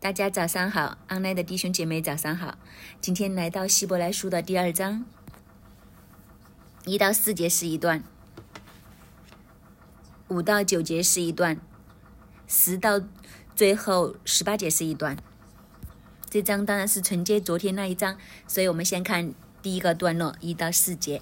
[0.00, 2.56] 大家早上好，安奈的弟兄姐妹早上好。
[3.02, 5.04] 今天来到希伯来书的第二章，
[6.86, 8.02] 一到四节是一段，
[10.28, 11.60] 五到九节是一段，
[12.48, 12.98] 十到
[13.54, 15.18] 最后十八节是一段。
[16.30, 18.16] 这章当然是承接昨天那一章，
[18.48, 21.20] 所以我们先看第一个段落一到四节。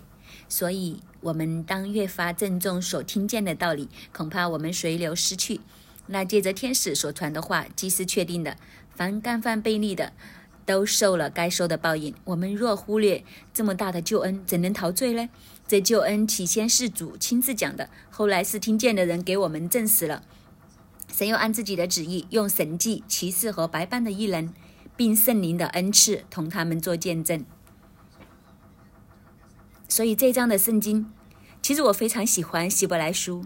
[0.49, 5.61] 所以，我们当越发郑重所听见的道理，恐怕我们随流失去。
[6.09, 8.57] 那借着天使所传的话，既是确定的，
[8.95, 10.13] 凡干犯悖逆的，
[10.65, 12.15] 都受了该受的报应。
[12.25, 15.29] 我们若忽略这么大的救恩，怎能陶醉呢？
[15.67, 20.23] 这救恩起先是主亲自讲的，后来是听见的人给我们证实了。
[21.13, 24.53] 神又按自己的旨意，用神迹、骑士和白斑的异能，
[24.97, 27.45] 并圣灵的恩赐，同他们做见证。
[29.89, 31.11] 所以这章的圣经，
[31.61, 33.45] 其实我非常喜欢希伯来书，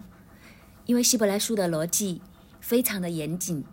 [0.87, 2.23] 因为希伯来书的逻辑。
[2.62, 3.65] 非常的严谨，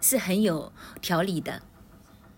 [0.00, 1.62] 是很有条理的。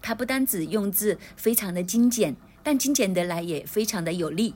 [0.02, 4.54] 它不单指用字非常的精简，但精简得来也非常的有力。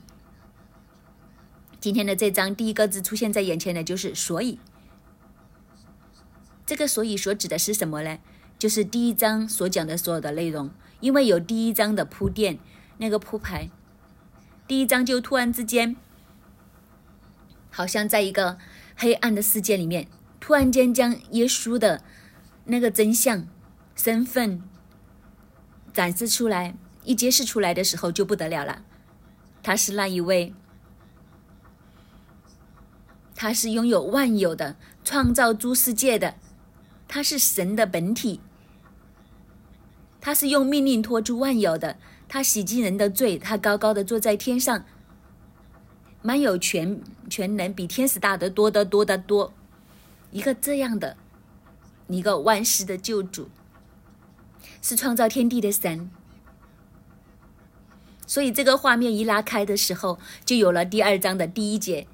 [1.80, 4.58] 今天的这章第一个字出现在眼前的就是“所以”。
[6.66, 8.18] 这个“所以”所指的是什么呢？
[8.58, 12.58] 就是第一章所讲的所有的内容，因为有第一章的铺垫，
[12.98, 13.70] 那个铺排，
[14.66, 15.96] 第一章就突然之间，
[17.70, 18.58] 好像在一个
[18.96, 20.08] 黑暗的世界里面。
[20.42, 22.02] 突然间将耶稣的
[22.64, 23.46] 那个真相、
[23.94, 24.60] 身份
[25.92, 28.82] 展示出来，一揭示出来的时候就不得了了。
[29.62, 30.52] 他是那一位，
[33.36, 36.34] 他是拥有万有的、创造诸世界的，
[37.06, 38.40] 他是神的本体，
[40.20, 41.98] 他是用命令托住万有的，
[42.28, 44.84] 他洗净人的罪，他高高的坐在天上，
[46.20, 49.54] 蛮有权全能，比天使大得多得多得多。
[50.32, 51.16] 一个这样的，
[52.08, 53.48] 一个万世的救主，
[54.80, 56.10] 是创造天地的神。
[58.26, 62.06] 所以这个画面一拉开的时候，就有了第二章的第一节。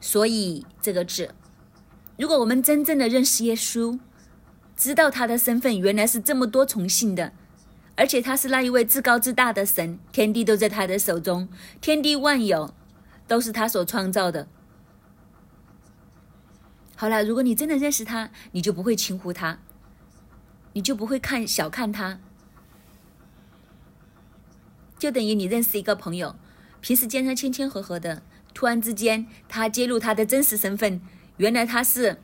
[0.00, 1.34] 所以这个字，
[2.16, 3.98] 如果我们真正的认识耶稣，
[4.74, 7.32] 知道他的身份原来是这么多重性的，
[7.94, 11.48] 而且他是那一位至高至大的神，天地都在他的手中，
[11.80, 12.72] 天地万有
[13.28, 14.48] 都是他所创造的。
[16.96, 19.58] 好了，如果你真的认识他，你就不会轻忽他，
[20.72, 22.20] 你就不会看小看他，
[24.98, 26.36] 就等于你认识一个朋友，
[26.80, 28.22] 平时见他谦谦和和的，
[28.54, 31.00] 突然之间他揭露他的真实身份，
[31.38, 32.18] 原来他是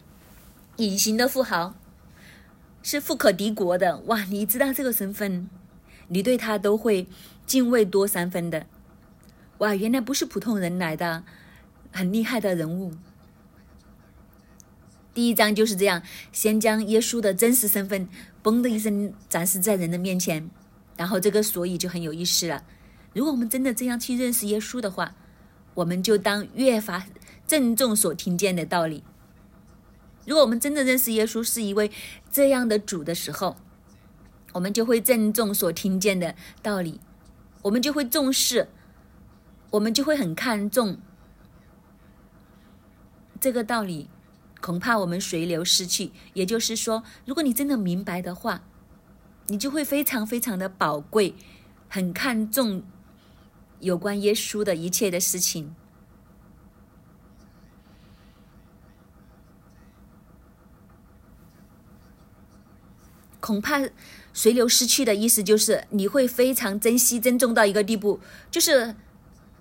[0.77, 1.75] 隐形的富豪，
[2.83, 4.23] 是富可敌国的，哇！
[4.25, 5.51] 你知道这个身份，
[6.09, 7.09] 你对他都会
[7.45, 8.67] 敬畏多三分的，
[9.59, 9.75] 哇！
[9.75, 11.25] 原来不是普通人来的，
[11.91, 12.95] 很厉害的人物。
[15.13, 18.09] 第一章就是这样，先将耶稣的真实身份
[18.43, 20.49] “嘣”的一声展示在人的面前，
[20.97, 22.65] 然后这个所以就很有意思了。
[23.13, 25.17] 如果我们真的这样去认识耶稣的话，
[25.75, 27.07] 我们就当越发
[27.47, 29.03] 郑重所听见的道理。
[30.27, 31.91] 如果我们真的认识耶稣是一位
[32.31, 33.57] 这样的主的时候，
[34.53, 37.01] 我们就会郑重所听见的道理，
[37.63, 38.69] 我们就会重视，
[39.71, 40.99] 我们就会很看重
[43.41, 44.09] 这个道理。
[44.61, 46.13] 恐怕我们随流失去。
[46.35, 48.63] 也就是说，如果你真的明白的话，
[49.49, 51.35] 你就会非常非常的宝贵，
[51.89, 52.83] 很看重
[53.81, 55.75] 有关耶稣的一切的事情。
[63.41, 63.81] 恐怕
[64.33, 68.95] 随流失去的意思就是，你会非常珍惜、珍重到一个地步，就是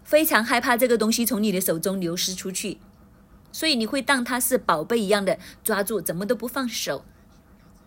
[0.04, 2.78] 非常害怕这个东西从你的手中流失出去。
[3.52, 7.04] 所以你会当它是宝贝一样的抓住，怎么都不放手。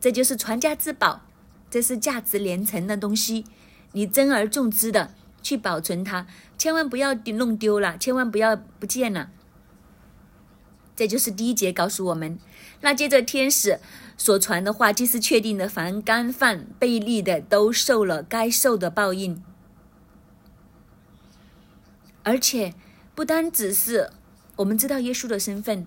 [0.00, 1.22] 这就是传家之宝，
[1.70, 3.44] 这是价值连城的东西，
[3.92, 6.26] 你珍而重之的去保存它，
[6.58, 9.30] 千万不要弄丢了，千万不要不见了。
[10.96, 12.38] 这就是第一节告诉我们。
[12.80, 13.78] 那接着天使
[14.16, 19.42] 所传的话，既是确定的，凡干犯背逆的，都受了该受的报应，
[22.24, 22.74] 而且
[23.14, 24.10] 不单只是。
[24.62, 25.86] 我们知道耶稣的身份，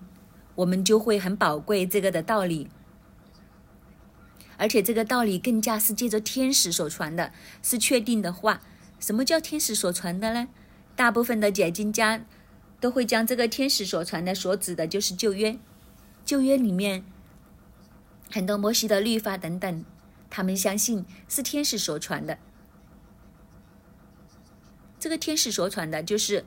[0.56, 2.68] 我们就会很宝贵这个的道理，
[4.58, 7.32] 而且这个道理更加是借着天使所传的，
[7.62, 8.60] 是确定的话。
[9.00, 10.48] 什么叫天使所传的呢？
[10.94, 12.24] 大部分的解经家
[12.78, 15.58] 都会将这个天使所传的所指的就是旧约，
[16.24, 17.02] 旧约里面
[18.30, 19.84] 很多摩西的律法等等，
[20.28, 22.38] 他们相信是天使所传的。
[24.98, 26.44] 这个天使所传的就是。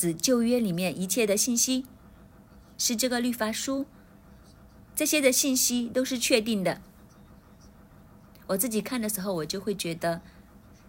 [0.00, 1.84] 指旧约里面一切的信息，
[2.78, 3.84] 是这个律法书，
[4.94, 6.80] 这些的信息都是确定的，
[8.46, 10.22] 我自己看的时候，我就会觉得，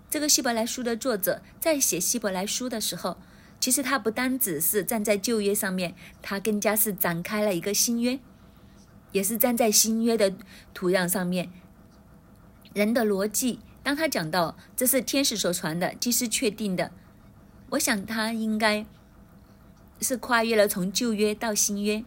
[0.09, 3.17] 这个希伯来书的作者在写希伯来书的时候，
[3.59, 8.17] 其实他不单只是站在旧约上面，他更加是展开了一个新约，
[9.11, 10.33] 也是站在新约的
[10.73, 11.51] 土壤上面。
[12.73, 16.93] 人的逻辑，当他讲到这是天使所传的，既是确定的，
[17.71, 18.85] 我想他应该
[20.01, 22.03] 是跨越了从旧约到新约。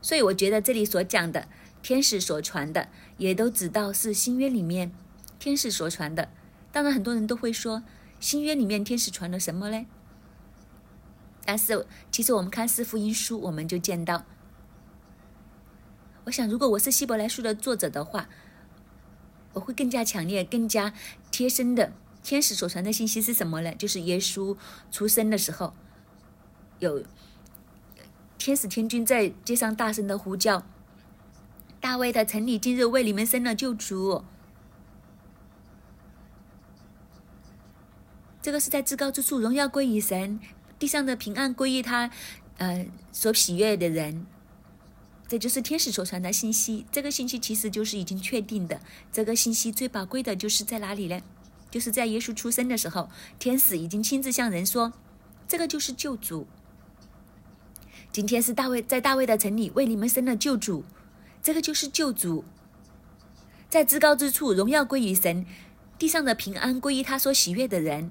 [0.00, 1.48] 所以我觉得这里所讲的
[1.82, 2.88] 天使所传的，
[3.18, 4.92] 也都指到是新约里面
[5.38, 6.28] 天使所传的。
[6.72, 7.82] 当然，很多人都会说
[8.20, 9.86] 新约里面天使传了什么嘞？
[11.44, 14.24] 但是其实我们看四福音书，我们就见到。
[16.24, 18.28] 我想，如果我是希伯来书的作者的话，
[19.54, 20.92] 我会更加强烈、更加
[21.30, 21.92] 贴身的
[22.22, 23.74] 天使所传的信息是什么呢？
[23.74, 24.56] 就是耶稣
[24.90, 25.72] 出生的时候
[26.78, 27.02] 有。
[28.38, 30.64] 天使天君在街上大声的呼叫
[31.80, 34.24] ：“大卫的城里今日为你们生了救主。”
[38.40, 40.38] 这个是在至高之处，荣耀归于神，
[40.78, 42.10] 地上的平安归于他，
[42.58, 44.24] 呃，所喜悦的人。
[45.26, 46.86] 这就是天使所传的信息。
[46.92, 48.80] 这个信息其实就是已经确定的。
[49.10, 51.20] 这个信息最宝贵的就是在哪里呢？
[51.68, 54.92] 就是在耶稣出生的时候，天使已经亲自向人说
[55.48, 56.46] ：“这个就是救主。”
[58.16, 60.82] 今天是大卫在大卫的城里为你们生了救主，
[61.42, 62.44] 这个就是救主，
[63.68, 65.44] 在至高之处荣耀归于神，
[65.98, 68.10] 地上的平安归于他所喜悦的人，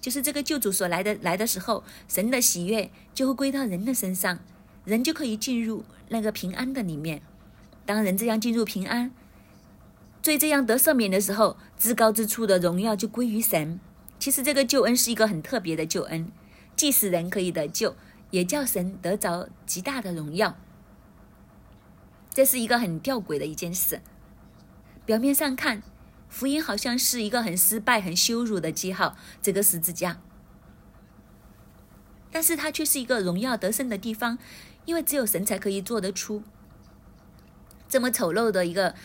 [0.00, 4.40] 就是这个救主所来的来的时候，神的喜悦就会归到人的身上，
[4.84, 7.22] 人就可以进入那个平安的里面。
[7.86, 9.12] 当人这样进入平安，
[10.20, 13.78] 罪这样得赦免的时候，至高之处的荣耀就归于神。
[14.18, 16.32] 其实这个救恩是一个很特别的救恩，
[16.74, 17.94] 既使人可以得救。
[18.34, 20.56] 也叫神得着极大的荣耀，
[22.30, 24.00] 这是一个很吊诡的一件事。
[25.06, 25.84] 表面上看，
[26.28, 30.20] 福音好像是一个很失败、很羞辱的记号，这个十字架，
[32.32, 34.36] 但是它却是一个荣耀得胜的地方，
[34.84, 36.42] 因为只有神才可以做得出
[37.88, 38.96] 这么丑陋的一个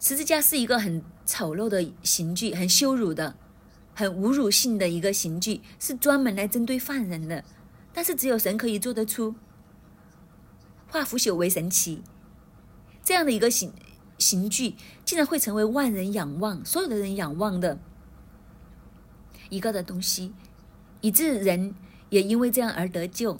[0.00, 3.36] 十字架，是一个很丑陋的刑具，很羞辱的、
[3.94, 7.44] 很侮辱性的一个刑具，是专门来针对犯人的。
[7.98, 9.34] 但是只有神可以做得出，
[10.86, 12.00] 化腐朽为神奇，
[13.02, 13.72] 这样的一个刑
[14.18, 17.80] 刑具，竟然会成为万人仰望、所有的人仰望的
[19.50, 20.32] 一个的东西，
[21.00, 21.74] 以致人
[22.10, 23.36] 也因为这样而得救。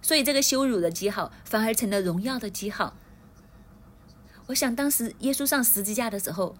[0.00, 2.96] 所以这个羞辱的记号，反而成了荣耀的记号。
[4.46, 6.56] 我想当时耶稣上十字架的时候，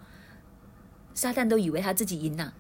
[1.15, 2.55] 撒旦都以为他自己赢了，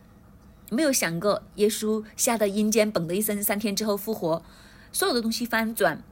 [0.70, 4.44] 没有想过耶稣下到阴间，嘣的一声，三天之后复活。
[4.96, 6.02] 所有的东西翻转，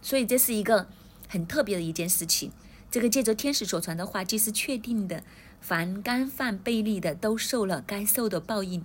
[0.00, 0.88] 所以这是一个
[1.28, 2.50] 很特别的一件事情。
[2.90, 5.22] 这个借着天使所传的话，既是确定的，
[5.60, 8.82] 凡干犯悖逆的，都受了该受的报应。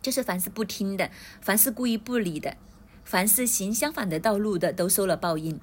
[0.00, 1.10] 就是凡是不听的，
[1.42, 2.56] 凡是故意不理的，
[3.04, 5.60] 凡是行相反的道路的，都受了报应。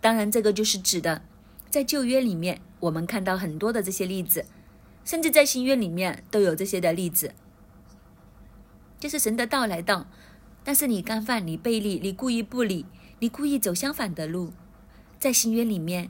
[0.00, 1.20] 当然，这个就是指的，
[1.68, 4.46] 在旧约里面，我们看到很多的这些例子，
[5.04, 7.34] 甚至在新约里面都有这些的例子。
[9.04, 10.06] 这是神的道来到，
[10.64, 12.86] 但是你干犯，你背离，你故意不理，
[13.18, 14.54] 你故意走相反的路，
[15.20, 16.08] 在新约里面，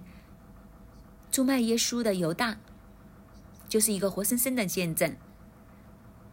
[1.32, 2.58] 出卖耶稣的犹大，
[3.68, 5.16] 就是一个活生生的见证。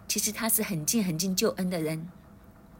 [0.07, 2.07] 其实他是很近很近救恩的人，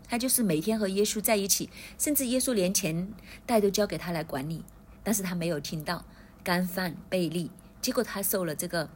[0.08, 3.12] 他就是每天和耶稣在一起，甚至耶稣连钱
[3.48, 4.63] 袋都交给他来管理，
[5.01, 6.05] 但是他没有听到
[6.44, 7.50] 干犯背逆，
[7.82, 8.91] 结果他受了这个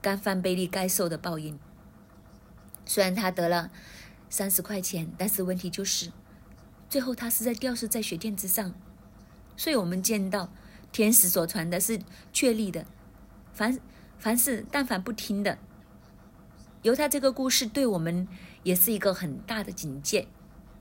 [0.00, 1.58] 干犯背逆该受的报应。
[2.92, 3.70] 虽然他得了
[4.28, 6.12] 三十块钱，但是问题就是，
[6.90, 8.74] 最后他是在吊死在雪垫之上。
[9.56, 10.52] 所以我们见到
[10.92, 11.98] 天使所传的是
[12.34, 12.84] 确立的，
[13.54, 13.80] 凡
[14.18, 15.56] 凡是但凡不听的，
[16.82, 18.28] 由他这个故事对我们
[18.62, 20.28] 也是一个很大的警戒。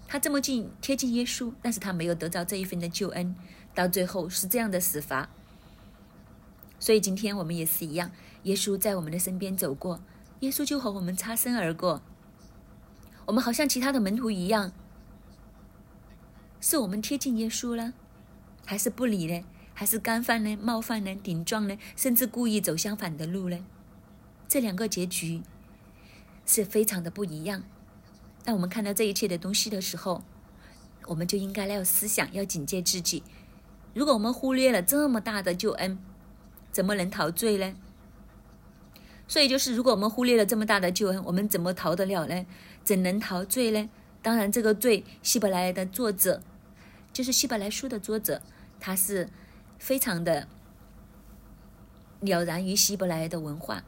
[0.06, 3.34] 他这么近贴近耶稣，但是他没有得到这一份的救恩，
[3.74, 5.30] 到最后是这样的死法。
[6.77, 8.12] 所以今天我们也是一样，
[8.44, 10.01] 耶稣在我们的身边走过。
[10.42, 12.02] 耶稣就和我们擦身而过，
[13.28, 14.72] 我们好像其他的门徒一样，
[16.60, 17.94] 是我们贴近耶稣了，
[18.66, 19.46] 还是不理呢？
[19.76, 20.56] 还是干犯呢？
[20.58, 21.16] 冒犯呢？
[21.24, 21.78] 顶撞呢？
[21.96, 23.60] 甚至故意走相反的路呢？
[24.48, 25.44] 这两个结局
[26.48, 27.64] 是非常的不一样。
[28.44, 30.24] 当我们看到这一切的东西的时候，
[31.06, 33.22] 我们就应该要思想，要警戒自己。
[33.94, 36.00] 如果我们忽略了这么大的救恩，
[36.72, 37.76] 怎么能陶醉呢？
[39.32, 42.46] 所以，就是如果我们忽略了这么大的救恩，我们怎么逃得了呢？
[42.84, 43.90] 怎能逃罪呢？
[44.22, 46.42] 当然，这个罪，希伯来的作者，
[47.14, 48.42] 就是希伯来书的作者，
[48.78, 49.30] 他是
[49.80, 50.50] 非常的
[52.20, 53.86] 了然于希伯来的文化，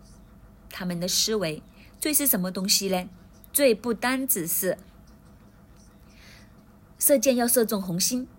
[0.70, 1.62] 他们的思维。
[2.00, 3.10] 罪是什么东西呢？
[3.52, 4.78] 罪不单只是
[6.98, 8.30] 射箭要射中红心，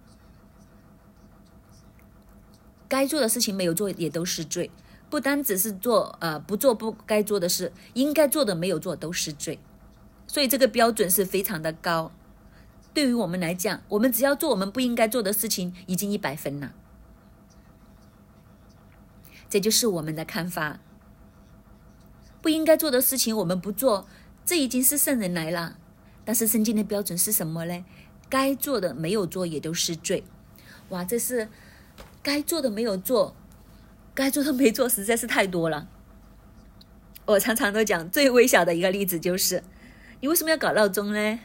[2.89, 4.71] 该做的事情没有做也都是罪。
[5.15, 9.61] 不单只是做呃不做不该做的事，应该做的没有做都是罪。
[10.27, 12.11] 所以这个标准是非常的高。
[12.93, 16.73] 对于我们来讲，我们只要做我们不应该做的事情，已经一百分了。
[19.49, 20.81] 这就是我们的看法。
[22.43, 24.09] 不应该做的事情我们不做，
[24.45, 25.79] 这已经是圣人来了。
[26.25, 27.85] 但是圣经的标准是什么呢？
[28.29, 30.25] 该做的没有做也都是罪。
[30.89, 31.49] 哇，这是
[32.21, 33.37] 该做的没有做，
[34.15, 35.89] 该做的没做，实在是太多了。
[37.27, 39.63] 我常常都讲最微小的一个例子就是，
[40.21, 41.41] 你为什么要搞闹钟呢？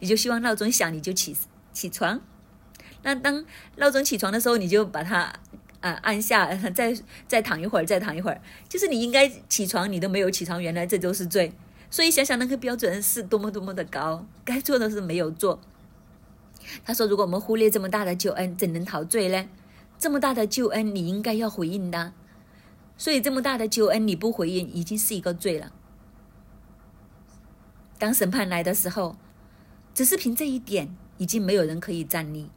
[0.00, 1.36] 你就希望闹钟响你就起
[1.72, 2.20] 起床。
[3.02, 3.44] 那当
[3.76, 5.32] 闹钟起床的时候，你就把它。
[5.80, 6.94] 啊，按下，再
[7.26, 11.54] 再躺一会儿，再躺一会儿，就是你应该起床，你都没有起床，原来这都是罪。
[11.90, 15.58] 所以想想那个标准是多么多么的高，该做的是没有做。
[16.84, 19.48] 他说：“如果我们忽略这么大的救恩，怎能陶醉呢？
[20.00, 22.14] 这么大的救恩，你应该要回应的。
[22.96, 25.72] 所以这么大的救恩你不回应，已经是一个罪了。
[27.98, 29.16] 当审判来的时候，
[29.94, 32.50] 只是凭这一点，已经没有人可以站立。”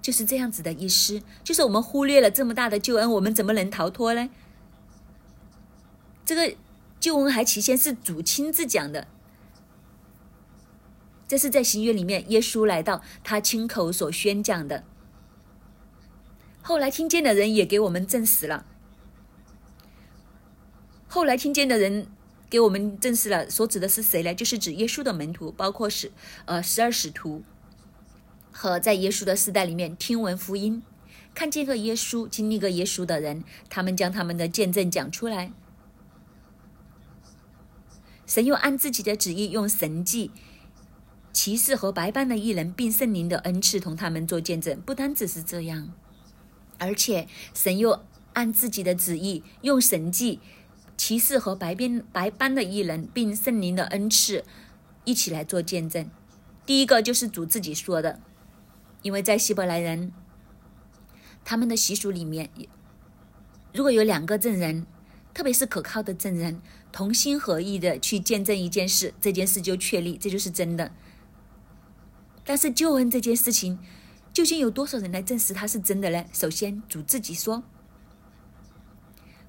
[0.00, 4.30] 就是这样子的意思，就是我们忽略了这么大的救恩，我们怎么能逃脱呢？
[6.24, 6.56] 这个
[6.98, 9.06] 救恩还起先是主亲自讲的，
[11.32, 14.84] 这是在新约里面耶稣来到他亲口所宣讲的，
[16.60, 18.66] 后来听见的人也给我们证实了，
[21.08, 22.06] 后来听见的人
[22.50, 24.34] 给我们证实了，所指的是谁呢？
[24.34, 26.12] 就是指耶稣的门徒，包括使
[26.44, 27.42] 呃十二使徒。
[28.50, 30.82] 和在耶稣的时代里面听闻福音、
[31.32, 35.50] 看见个耶稣、经历个耶稣的人，他们将他们的见证讲出来。
[38.26, 40.30] 神又按自己的旨意，用神迹、
[41.32, 44.80] 骑士和白斑的艺人，并圣灵的恩赐，同他们做见证。
[44.82, 45.92] 不单只是这样，
[46.78, 50.40] 而且神又按自己的旨意，用神迹、
[50.96, 54.44] 骑士和白边白斑的艺人，并圣灵的恩赐，
[55.04, 56.08] 一起来做见证。
[56.66, 58.20] 第一个就是主自己说的。
[59.00, 60.12] 因为在希伯来人，
[61.44, 62.50] 他们的习俗里面，
[63.72, 64.86] 如果有两个证人，
[65.34, 66.62] 特别是可靠的证人，
[66.92, 70.92] 同心合意的去见证一件事，这件事就确立，这就是真的。
[72.44, 73.78] 但是救恩这件事情，
[74.32, 76.24] 究竟有多少人来证实它是真的呢？
[76.32, 77.62] 首先，主自己说，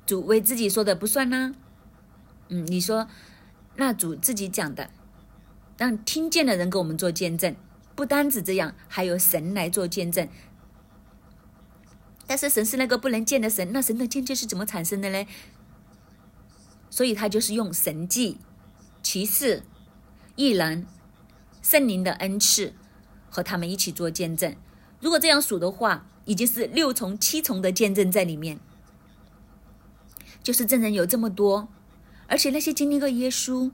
[0.05, 1.55] 主为自己说的不算呐。
[2.50, 3.07] 嗯，你说，
[3.77, 4.89] 那主自己讲的，
[5.77, 7.55] 让听见的人给我们做见证。
[7.95, 10.27] 不单止这样，还有神来做见证。
[12.25, 15.25] 但是神是那个不能见的神，那神的见证是怎么产生的呢？
[16.89, 18.38] 所以他就是用神迹、
[19.01, 19.63] 骑士、
[20.35, 20.85] 异能、
[21.62, 22.73] 圣灵的恩赐
[23.33, 24.55] 和他们一起做见证。
[24.99, 28.59] 如果这样数的话，已经是六重、七重的见证在里面。
[30.43, 31.67] 就是证人有这么多，
[32.27, 33.71] 而且那些经历过耶稣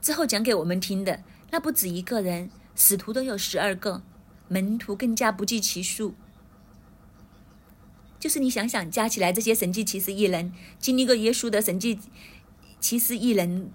[0.00, 1.22] 之后讲给我们听的，
[1.52, 2.50] 那不止一个人。
[2.74, 4.02] 使徒都有十二个，
[4.48, 6.14] 门徒更加不计其数。
[8.18, 12.00] 就是你想想，加起来这些神迹奇事异人，经历过耶稣的神迹
[12.80, 13.70] 奇事异人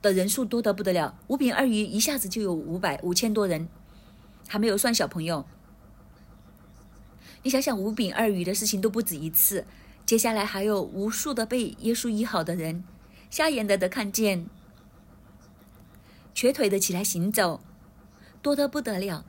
[0.00, 1.18] 的人数多得不得了。
[1.28, 3.68] 五饼二鱼一下子就有五百五千多人，
[4.50, 5.46] 还没有算小朋友。
[7.44, 9.64] 你想想，五饼二鱼的事情都不止一次，
[10.04, 12.82] 接下来还有无数的被耶稣医好的人，
[13.30, 14.46] 瞎眼的的看见，
[16.34, 17.60] 瘸腿的起来行走。
[18.42, 19.24] 多得不得了，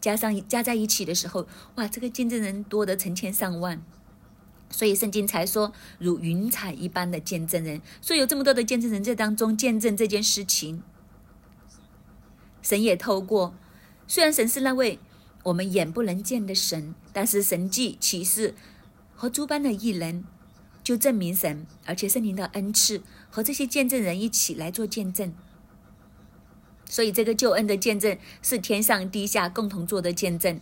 [0.00, 3.80] 加上加在一起的时候，哇，这个见证人多得成千上万，
[4.68, 7.80] 所以圣经才说如云彩一般的见证人。
[8.00, 10.82] 所以有这么多的见证人在当中见证这件事情，
[12.62, 13.54] 神也透过，
[14.06, 14.98] 虽然神是那位
[15.42, 18.54] 我们眼不能见的神，但是神迹启示
[19.14, 20.24] 和诸般的异能
[20.84, 25.34] 就证明神，而且圣灵的恩赐和这些见证人一起来做见证。
[26.84, 30.60] 所以，这个救恩的见证是天上地下共同做的见证。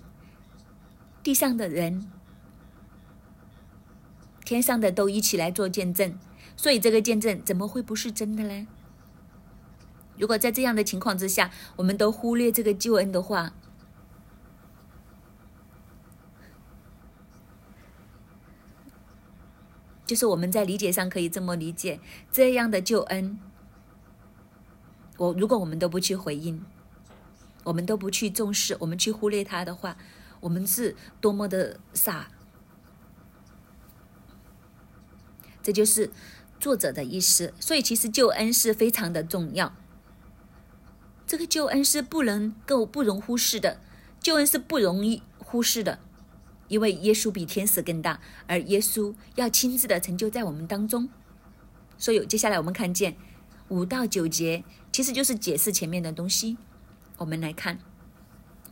[1.23, 2.11] 地上的人，
[4.45, 6.19] 天上的都一起来做见证。
[6.57, 8.66] 所以，这个见证怎么会不是真的呢？
[10.20, 13.54] 如果在这样的情况之下，我们都忽略这个救恩的话，
[20.04, 22.00] 就是我们在理解上可以这么理解：
[22.30, 23.38] 这样的救恩。
[25.16, 26.62] 我如果我们都不去回应，
[27.64, 29.96] 我们都不去重视，我们去忽略它的话，
[30.40, 32.30] 我们是多么的傻。
[35.62, 36.10] 这就是
[36.58, 37.54] 作者的意思。
[37.58, 39.74] 所以，其实救恩是非常的重要。
[41.30, 43.78] 这个救恩是不能够不容忽视的，
[44.20, 46.00] 救恩是不容易忽视的，
[46.66, 51.08] 因为耶稣比天使更大，而耶稣要亲自的成就在我们当中。
[51.96, 53.14] 所以，接下来我们看见
[53.68, 56.56] 五到九节，其实就是解释前面的东西。
[57.18, 57.78] 我们来看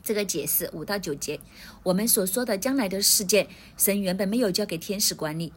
[0.03, 1.39] 这个解释，五到九节，
[1.85, 5.53] 我们所说的将来的世界，神原本没有交给天使管理。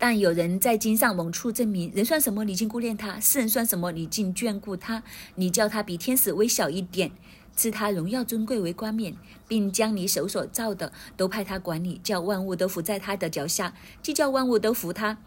[0.00, 2.42] 但有人在经上猛处证明：人算什么？
[2.44, 3.92] 你竟顾念他；世人算什么？
[3.92, 5.02] 你竟眷顾他？
[5.34, 7.10] 你叫他比天使微小一点，
[7.54, 9.14] 赐他荣耀尊贵为冠冕，
[9.46, 13.74] 并将你手所造的都派他管理，叫万物都服在他的脚下。
[14.00, 15.18] 既叫万物都服他，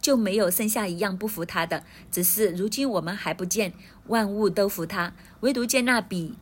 [0.00, 1.84] 就没有剩下一样不服他的。
[2.10, 3.74] 只是如今我们还不见
[4.06, 6.36] 万物都服他，唯独见那比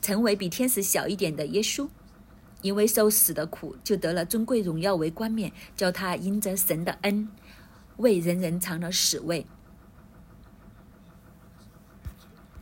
[0.00, 1.88] 成为比天使小一点的耶稣。
[2.66, 7.28] 因为受死的苦，就得了尊贵荣耀为冠冕，叫他因着神的恩，
[7.98, 9.46] 为人人尝了死味。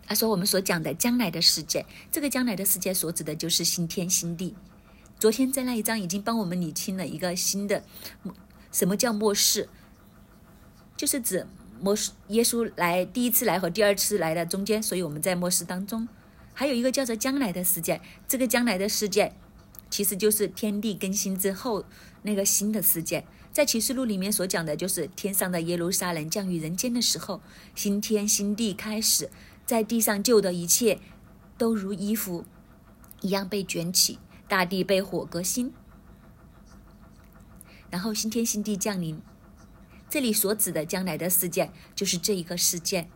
[0.07, 4.55] 他说：“我们所讲的将来的世界，这个将来的世界所指的就是新天新地。
[5.19, 7.83] 昨天在那一章已经帮我们理清了一个新的，
[8.71, 9.71] 什么叫末世？
[10.99, 11.47] 就是指
[11.81, 16.07] 末世耶稣来第一次来和第二次来的中间，所以我们在末世当中，
[16.53, 18.03] 还有一个叫做将来的世界。
[18.29, 19.33] 这个将来的世界。”
[19.95, 21.85] 其实就是天地更新之后
[22.23, 27.41] 那个新的世界，在启示录里面所讲的就是天上的耶路撒冷降于人间的时候，
[27.77, 29.31] 新天新地开始，
[29.65, 30.99] 在地上旧的一切
[31.57, 32.45] 都如衣服
[33.21, 35.73] 一样被卷起，大地被火革新，
[37.89, 39.23] 然后新天新地降临。
[40.11, 43.09] 这里所指的将来的世界就是这一个世界，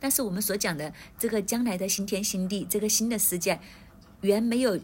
[0.00, 3.60] 但是我们所讲的这个将来的新天新地，这个新的世界
[4.22, 4.80] 原没有。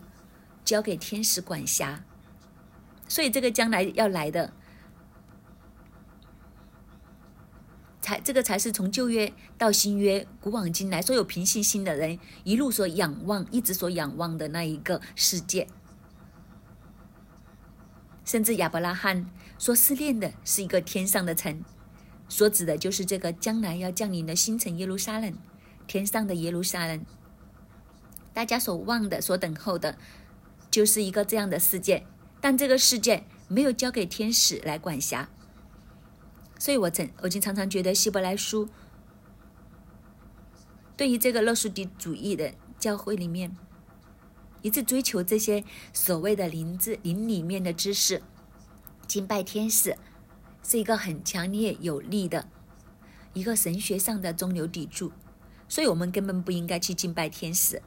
[0.70, 2.04] 交给天使管辖，
[3.08, 4.52] 所以这个将来要来的，
[8.00, 15.66] 才这个才是从旧约到新约古往今来所有凭信心的人一路所仰望、一直所仰望的那一个世界。
[18.24, 21.64] 甚至亚伯拉罕说思念的是一个天上的城，
[22.28, 25.34] 所指的就是这个将来要降临的新城耶路撒冷，
[25.88, 27.04] 天上的耶路撒冷。
[28.32, 29.98] 大家所望的、所等候的。
[30.70, 32.06] 就是一个这样的世界，
[32.40, 35.28] 但这个世界没有交给天使来管辖，
[36.58, 38.68] 所以我曾我经常常觉得希伯来书
[40.96, 43.56] 对于这个洛苏底主义的教会里面，
[44.62, 48.22] 一直追求这些所谓的灵智灵里面的知识，
[49.08, 49.96] 敬拜天使
[50.62, 52.48] 是一个很强烈有力的
[53.32, 55.10] 一个神学上的中流砥柱，
[55.68, 57.82] 所以我们根本不应该去敬拜天使，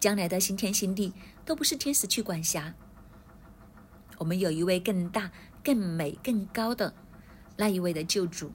[0.00, 1.12] 将来的新天新地。
[1.44, 2.74] 都不是天使去管辖，
[4.18, 5.32] 我们有一位更大、
[5.64, 6.94] 更美、更高的
[7.56, 8.52] 那一位的救主，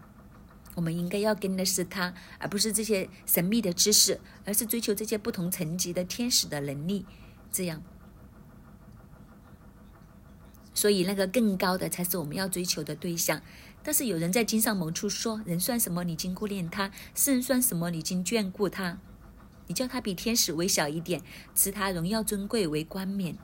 [0.76, 7.06] 我们应该要跟的是他，而不是这些神秘的知识，而是追求这些不同层级的天使的能力。
[7.52, 7.82] 这样，
[10.74, 13.42] 所以那个更高的才是我们要追求的对象。
[13.84, 16.04] 但是有人在经上某处说：“人算什么？
[16.04, 17.90] 你经顾念他；世人算什么？
[17.90, 19.00] 你经眷顾他。”
[19.68, 21.22] 你叫他比天使微小一点，
[21.54, 23.38] 赐他荣耀尊贵为冠冕，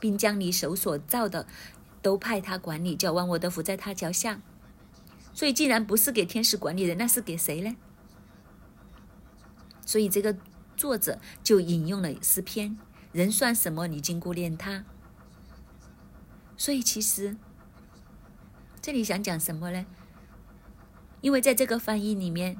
[0.00, 1.46] 并将你手所造的
[2.02, 4.40] 都派他管理，叫万物都伏在他脚下。
[5.32, 7.76] 所以，既然不是给天使管理的，那是给谁呢？
[9.86, 10.36] 所以，这个
[10.76, 12.76] 作者就引用了诗篇
[13.12, 13.86] ：“人算什么？
[13.86, 14.84] 你竟顾念他。”
[16.58, 17.36] 所以，其实
[18.82, 19.86] 这里想讲什么呢？
[21.20, 22.58] 因为在这个翻译里面。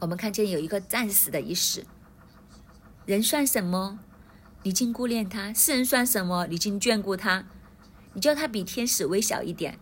[0.00, 1.84] 我们看见有一个暂时的意思。
[3.06, 3.98] 人算什么？
[4.62, 6.46] 你竟顾念他；世人算什么？
[6.46, 7.46] 你竟眷顾他？
[8.14, 9.78] 你叫他比天使微小一点，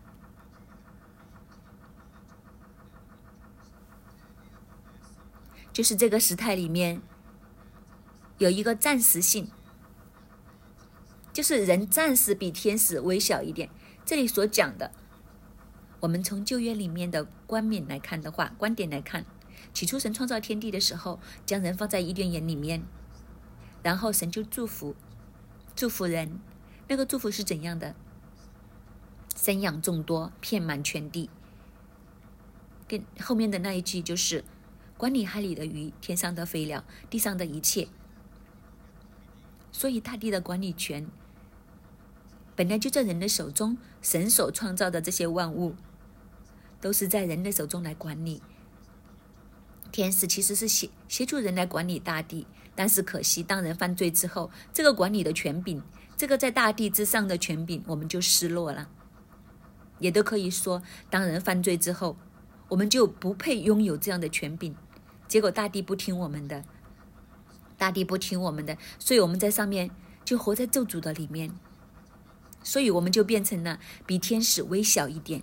[5.73, 7.01] 就是这个时态里面
[8.39, 9.51] 有一个暂时性，
[11.33, 13.71] 就是人暂时比天使微小一点。
[14.05, 14.93] 这里所讲的，
[16.01, 19.25] 我们从旧约里面的观念来看的话，观点来看。
[19.77, 22.83] 起初，神创造天地的时候，将人放在伊甸园里面，
[23.83, 24.97] 然后神就祝福，
[25.75, 26.41] 祝福人。
[26.89, 27.95] 那个祝福是怎样的？
[29.37, 31.29] 生养众多，遍满全地。
[32.89, 34.43] 跟后面的那一句就是
[34.97, 37.89] 管理海里的鱼，天上的飞鸟，地上的一切。
[39.71, 41.07] 所以，大地的管理权
[42.55, 43.77] 本来就在人的手中。
[44.01, 45.75] 神所创造的这些万物，
[46.81, 48.41] 都是在人的手中来管理。
[49.97, 55.83] 天使其实是协协助人来管理大地，但是可惜，当人犯罪之后，这个管理的权柄，
[56.19, 58.91] 这个在大地之上的权柄，我们就失落了。
[59.99, 62.19] 也都可以说，当人犯罪之后，
[62.69, 64.77] 我们就不配拥有这样的权柄。
[65.27, 66.63] 结果大地不听我们的，
[67.79, 69.91] 大地不听我们的，所以我们在上面
[70.27, 71.53] 就活在咒诅的里面。
[72.63, 75.43] 所以我们就变成了比天使微小一点，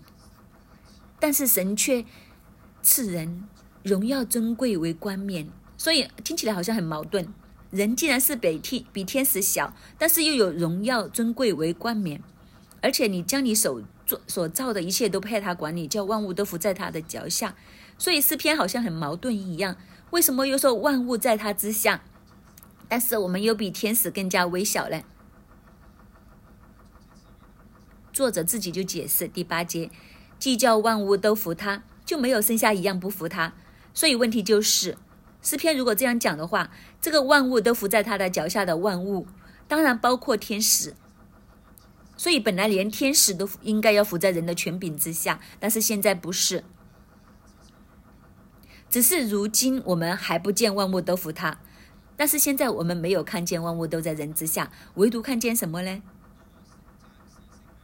[1.19, 2.05] 但是神却
[2.83, 3.45] 赐人
[3.83, 5.47] 荣耀尊贵为冠冕。
[5.77, 7.27] 所以听起来好像很矛盾。
[7.69, 12.21] 人既然是比天比天使小，但是又有荣耀尊贵为冠冕，
[12.81, 17.55] 而且你将你手做所造的一切都派他管理，叫万物都伏在他的脚下。
[17.97, 19.75] 所以诗篇好像很矛盾一样。
[20.11, 22.03] 为什么又说万物在他之下，
[22.87, 25.01] 但是我们又比天使更加微小呢？
[28.13, 29.89] 作者自己就解释第八节，
[30.37, 33.55] 既叫万物都服他，就没有剩下一样不服他。
[33.93, 34.97] 所以问题就是。
[35.41, 39.27] 诗篇如果这样讲的话，这个万物都伏在他的脚下的万物，
[39.67, 40.93] 当然包括天使。
[42.15, 46.63] 所以本来连天使都应该要伏在人的权柄之下，但是现在不是。
[48.89, 51.59] 只是如今我们还不见万物都服他，
[52.15, 56.01] 但是现在我们没有看见万物都在人之下，唯独看见什么呢？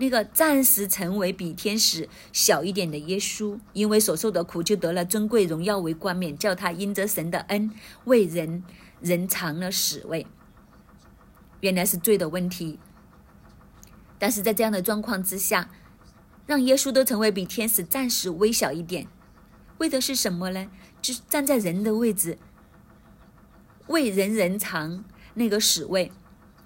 [0.01, 7.69] 那个暂时成为比天使小一点的耶稣，因为所受的苦，就得了尊贵荣耀为冠冕，叫他因着神的恩
[8.05, 8.63] 为人
[9.01, 10.25] 人尝了死味。
[11.59, 12.79] 原来是罪的问题，
[14.17, 15.69] 但是在这样的状况之下，
[16.45, 19.05] 让耶稣都成为比天使暂时微小一点，
[19.79, 20.71] 为的是什么呢？
[21.01, 22.38] 就是站在人的位置，
[23.88, 26.09] 为人人尝那个死味。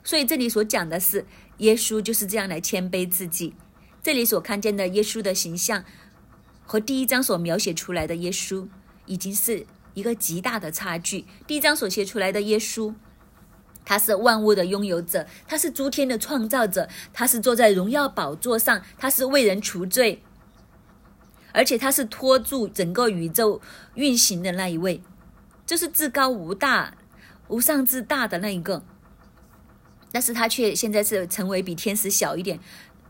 [0.03, 1.25] 所以这里所讲的是。
[1.59, 3.53] 耶稣就是这样来谦卑自己。
[4.01, 5.85] 这里所看见的耶稣的形象，
[6.65, 8.67] 和第一章所描写出来的耶稣，
[9.05, 11.25] 已经是一个极大的差距。
[11.45, 12.95] 第一章所写出来的耶稣，
[13.85, 20.23] 他是万物的拥有者，他是诸天的创造者，他是坐在荣耀宝座上，他是为人除罪，
[21.51, 23.61] 而且他是托住整个宇宙
[23.93, 25.03] 运行的那一位，
[25.67, 26.97] 就是至高无大、
[27.47, 28.83] 无上至大的那一个。
[30.13, 32.59] 但是他却现在是成为比天使小一点，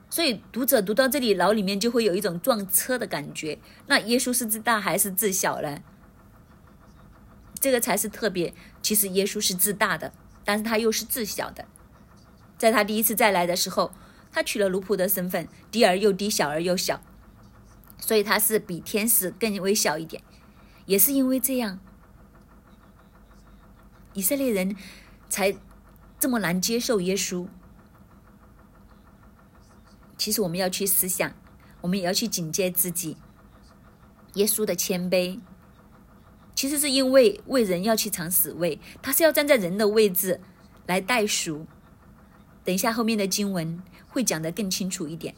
[0.10, 3.60] 所以读者读到这里，脑里面就会有一种撞车的感觉。
[3.88, 5.82] 那耶稣是自大还是自小呢？
[7.60, 8.54] 这个才是特别。
[8.82, 10.14] 其实耶稣是自大的，
[10.46, 11.66] 但是他又是自小的。
[12.58, 13.92] 在他第一次再来的时候，
[14.32, 17.02] 他取了奴仆的身份，低而又低，小而又小，
[18.00, 20.24] 所以他是比天使更微小一点。
[20.86, 21.82] 也是因为这样，
[24.14, 24.74] 以色列人
[25.28, 25.54] 才。
[26.24, 27.50] 这么难接受耶稣，
[30.18, 31.34] 其实我们要去思想，
[31.82, 33.18] 我们也要去警戒自己。
[34.36, 35.42] 耶稣的谦卑，
[36.56, 40.40] 其实是因为为人要去尝死味，他是要站在人的位置
[40.86, 41.68] 来代赎。
[42.64, 45.36] 等一下后面的经文会讲得更清楚一点。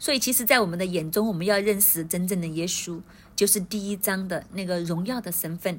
[0.00, 3.00] 所以，其实，在我们的眼中，我们要认识真正的耶稣，
[3.36, 5.78] 就是第一章的那个荣耀的身份。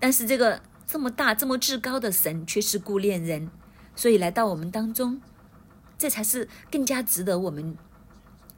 [0.00, 0.62] 但是这个。
[0.92, 3.50] 这么大、这么至高的神，却是顾恋人，
[3.96, 5.22] 所以来到我们当中，
[5.96, 7.78] 这才是更加值得我们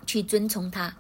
[0.05, 0.97] 去尊崇他。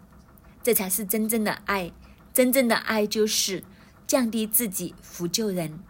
[0.62, 1.90] 这才是真正的爱，
[2.32, 3.64] 真正的爱就是
[4.06, 5.80] 降低自己，扶救人。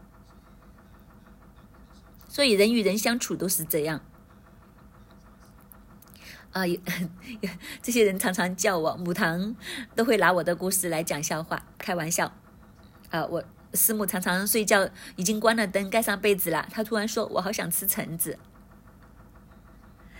[2.26, 4.00] 所以人与人相处都是这样。
[6.52, 6.62] 啊，
[7.82, 9.54] 这些人常常叫我母堂，
[9.94, 12.32] 都会拿我的故事来讲笑话、开玩笑。
[13.10, 13.44] 啊，我。
[13.74, 16.66] 师母常常睡觉，已经关了灯，盖上被子了。
[16.70, 18.38] 他突然说：“我好想吃橙子。”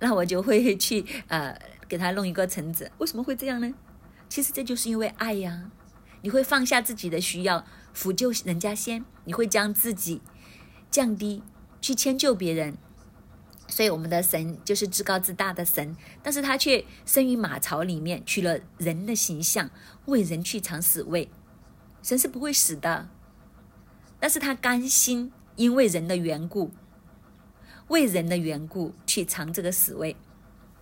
[0.00, 1.58] 那我就会去呃
[1.88, 2.90] 给他弄一个橙子。
[2.98, 3.72] 为什么会这样呢？
[4.28, 5.70] 其实这就是因为爱呀。
[6.22, 9.04] 你会放下自己的需要，抚救人家先。
[9.24, 10.20] 你会将自己
[10.90, 11.42] 降低，
[11.80, 12.76] 去迁就别人。
[13.68, 19.70] 所以我们的神就是至高至大的神，但是他却生于马槽里面，取了人的形象，
[20.06, 21.30] 为人去尝死味。
[22.08, 23.10] 神是不会死的，
[24.18, 26.70] 但是他甘心因为人的缘故，
[27.88, 30.16] 为人的缘故去尝这个死味。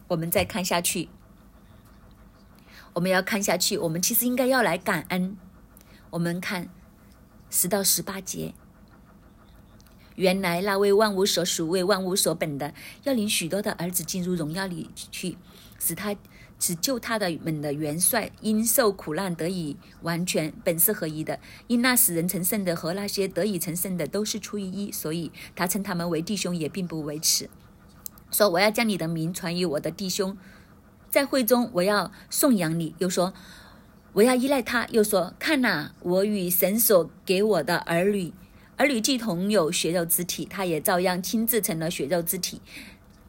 [0.07, 1.09] 我们再看下去，
[2.93, 5.37] 我们要看下去，我们其实应该要来感恩。
[6.11, 6.69] 我们看
[7.51, 8.55] 十到十八节，
[10.15, 15.37] 原来那位万物所属、为万物所本的，要领许多的儿子进入荣耀里去，
[15.81, 16.15] 使他。
[16.59, 27.51] 只救他的们的元帅因受苦难得以完全本是合一的，因那使人成圣的和那些得以成圣的都是出于一，所以他称他们为弟兄也并不为耻。
[28.31, 30.37] 说我要将你的名传于我的弟兄，
[31.11, 32.95] 在会中我要颂扬你。
[32.99, 33.33] 又说
[34.15, 34.87] 我要依赖他。
[34.91, 38.33] 又说看呐，我与神所给我的儿女
[38.77, 42.61] 儿女既同有血肉之体，他也照样亲自成了血肉之体，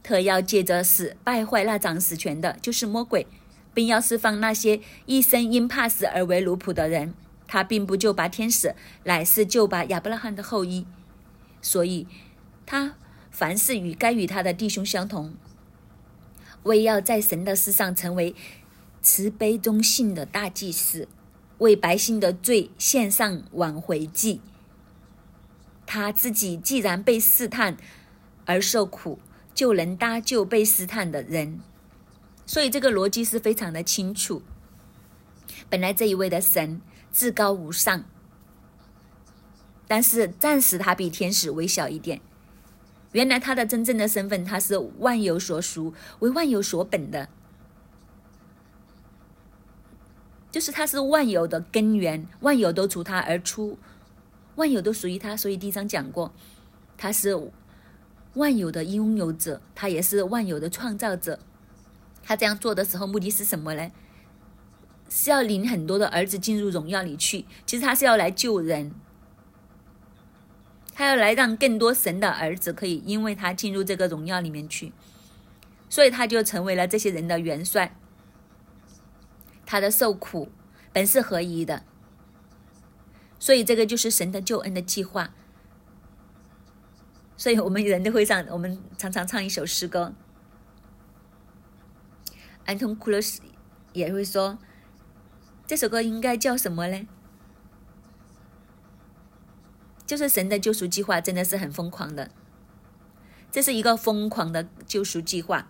[0.08, 3.28] 特要借着死败坏那掌死权的，就是魔鬼，
[3.74, 7.14] 并要释放那些一生因怕死而为奴仆的人。
[7.46, 10.86] 他并不救拔天使，乃是救拔亚伯拉罕的后裔。
[11.62, 12.08] 所以，
[12.66, 12.96] 他
[13.30, 15.34] 凡事与该与他的弟兄相同，
[16.64, 18.34] 为要在神的事上成为
[19.02, 21.10] 慈悲忠信的大祭司，
[21.58, 24.40] 为百姓的罪献上挽回祭。
[25.86, 27.76] 他自己既然被试探
[28.46, 29.20] 而受苦，
[29.58, 31.60] 就能搭救被试探的人。
[32.46, 34.44] 所以这个逻辑是非常的清楚。
[35.68, 36.80] 本来这一位的神
[37.12, 38.04] 至高无上，
[39.88, 42.22] 但是暂时他比天使微小一点。
[43.14, 47.28] 原来他的真正的身份，他是万有所属，为万有所本的，
[50.52, 53.80] 就是他是万有的根源，万有都从他而出。
[54.56, 56.32] 万有都属于他，所以第一章讲过，
[56.96, 57.36] 他是
[58.38, 61.40] 万有的拥有者，他也是万有的创造者。
[62.24, 63.92] 他这样做的时候，目的是什么呢？
[65.10, 67.46] 是要领很多的儿子进入荣耀里去。
[67.66, 68.94] 其实他是要来救人，
[70.94, 74.92] 他要来让更多神的儿子可以因为他进入这个荣耀里面去，
[75.90, 77.98] 所以他就成为了这些人的元帅。
[79.66, 80.50] 他的受苦
[80.94, 81.84] 本是合一的。
[83.40, 85.34] 所以这个就是神的救恩的计划。
[87.38, 90.14] 所以我们人都会唱，我们常常唱一首诗歌。
[92.66, 93.42] 安东库洛斯
[93.94, 94.58] 也会说，
[95.66, 97.08] 这首歌应该叫什么呢？
[100.06, 102.32] 就是神的救赎计划真的是很疯狂的，
[103.52, 105.70] 这是一个疯狂的救赎计划，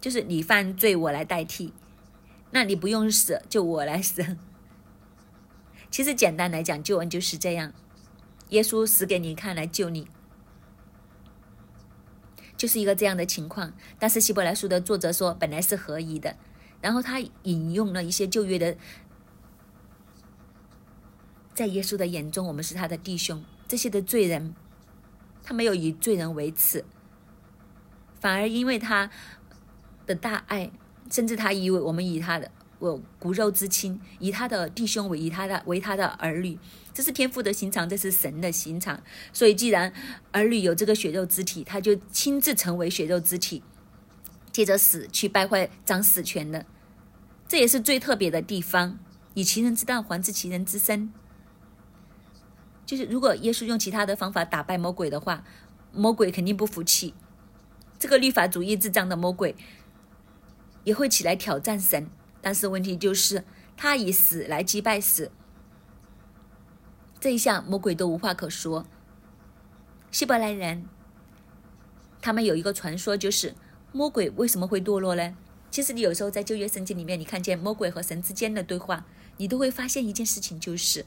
[0.00, 1.72] 就是你犯罪我来代替，
[2.50, 4.36] 那你不用死就我来死。
[5.90, 7.72] 其实简单来讲，救恩就是这样，
[8.48, 10.08] 耶稣死给你看来救你，
[12.58, 13.72] 就是一个这样的情况。
[13.98, 16.36] 但是希伯来书的作者说，本来是合一的，
[16.82, 18.76] 然后他引用了一些旧约的，
[21.54, 24.54] 在耶稣的眼中，我们是他的弟兄，这些的罪人，
[25.42, 26.84] 他没有以罪人为耻，
[28.20, 29.10] 反而因为他
[30.04, 30.70] 的大爱，
[31.10, 32.50] 甚至他以为我们以他的。
[32.80, 36.56] 我骨肉之亲，以他的弟兄为以他的为他的儿女，
[36.98, 39.00] 这是天父的心肠，这是神的心肠。
[39.32, 39.92] 所以，既然
[40.32, 43.62] 儿女有这个血肉之体，他就亲自成为血肉之体，
[44.50, 46.66] 借着死去败坏掌死权的，
[47.46, 48.98] 这也是最特别的地方。
[49.34, 51.12] 以其人之道还治其人之身，
[52.84, 55.44] 就是如果耶稣用其他的方法打败魔鬼的话，
[55.92, 57.14] 魔鬼肯定不服气。
[57.96, 59.54] 这个律法主义智障的魔鬼
[60.82, 62.10] 也会起来挑战神。
[62.40, 63.44] 但是问题就是，
[63.76, 65.30] 他以死来击败死，
[67.20, 68.86] 这一下魔鬼都无话可说。
[70.10, 70.86] 希伯来人，
[72.20, 73.54] 他们有一个传说，就是
[73.92, 75.36] 魔鬼为什么会堕落呢？
[75.70, 79.04] 其实你有时候在旧约圣经里面，你看见魔鬼和神之间的对话，
[79.36, 81.04] 你都会发现一件事情，就是，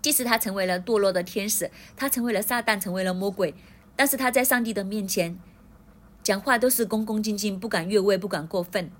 [0.00, 3.54] 即使他成为了堕落的天使，他成为了撒旦，成为了魔鬼，
[3.96, 5.38] 但是他在上帝的面前
[6.22, 8.92] 讲话都是恭恭敬敬，不敢越位，不敢过分。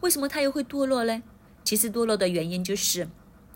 [0.00, 1.22] 为什么他又会堕落呢？
[1.62, 3.08] 其实堕落的原因就是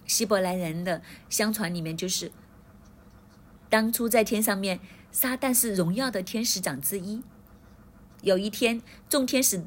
[0.06, 2.32] 希伯来人的相传里面，就是
[3.68, 7.22] 当初在天上面，撒旦是荣耀的天使长之一。
[8.22, 9.64] 有一天，众天使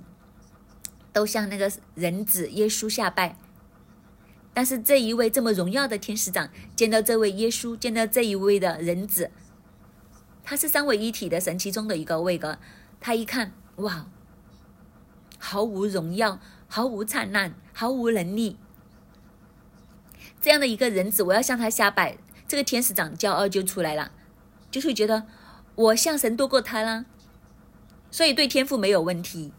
[1.13, 3.37] 都向那个人子耶稣下拜，
[4.53, 9.31] 但是这一位这么荣耀的天使长见到这位耶稣，见到这一位的人子，
[10.43, 12.57] 他是三位一体的神其中的一个位格，
[12.99, 14.07] 他一看，哇，
[15.37, 16.39] 毫无荣耀。
[16.71, 18.55] 毫无灿烂，毫无能力，
[20.41, 24.11] 这样的一个人子，我要向他下拜，这个天使长骄傲就出来了，
[24.71, 25.25] 就会觉得
[25.75, 27.05] 我像神多过他啦，
[28.09, 29.51] 所以对天赋没有问题，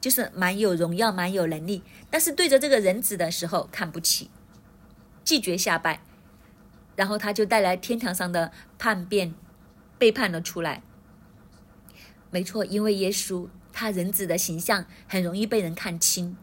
[0.00, 4.30] 就是蛮有荣耀，蛮有能力，但是对着这个人子的时候看不起，
[5.24, 6.02] 拒绝下拜，
[6.96, 9.34] 然后他就带来天堂上的叛变，
[9.98, 10.82] 背叛了出来。
[12.30, 13.48] 没错，因为耶稣。
[13.72, 16.36] 他人子的形象很容易被人看清，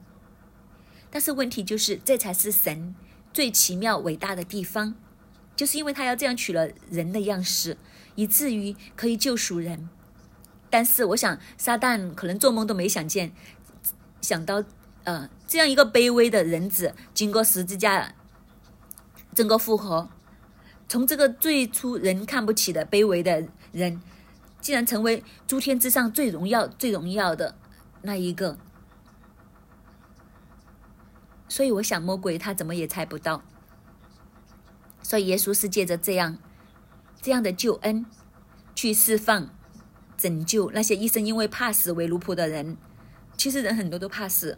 [1.11, 2.95] 但是问题就是，这才是神
[3.37, 4.95] 最奇妙伟大的地方，
[5.55, 7.77] 就是因为他要这样取了人的样式，
[8.15, 9.87] 以至于可以救赎人。
[10.71, 13.31] 但是我想，撒旦可能做梦都没想见，
[14.21, 14.63] 想到
[15.03, 18.15] 呃这样一个卑微的人子，经过十字架
[19.35, 20.09] 整个复活，
[20.89, 24.01] 从这个最初人看不起的卑微的人。
[24.59, 27.55] 竟然成为诸天之上最荣耀、最荣耀的
[28.01, 28.57] 那一个，
[31.47, 33.43] 所以我想魔鬼他怎么也猜不到。
[35.01, 36.37] 所以耶稣是借着这样
[37.21, 38.05] 这样的救恩，
[38.75, 39.49] 去释放、
[40.17, 42.77] 拯救那些一生因为怕死为奴仆的人。
[43.37, 44.57] 其实人很多都怕死，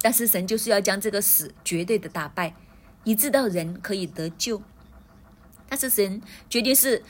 [0.00, 2.54] 但是神就是要将这个死绝对的打败，
[3.04, 4.62] 以致到人可以得救。
[5.68, 6.20] 但是神
[6.50, 7.02] 决定是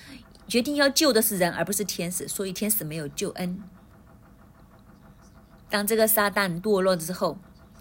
[0.46, 3.60] 决定要救的是人，而不是天使，所以天使没有救恩。
[5.72, 7.38] 当这个撒旦堕落之后，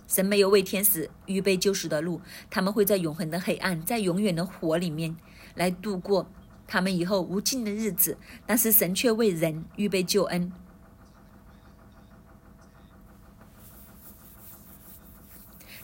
[0.07, 5.17] 神没有为天使预备救赎的路，他们会在永恒的黑暗，在永远的火里面
[5.55, 6.25] 来度过
[6.65, 8.17] 他们以后无尽的日子。
[8.45, 10.53] 但是神却为人预备救恩。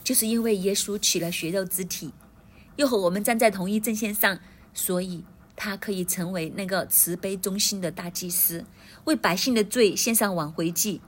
[0.02, 2.14] 就是因为耶稣取了血肉之体，
[2.76, 4.40] 又和我们站在同一阵线上，
[4.72, 8.64] 所以他可以成为那个慈悲忠心的大祭司，
[9.04, 11.02] 为百姓的罪献上挽回祭。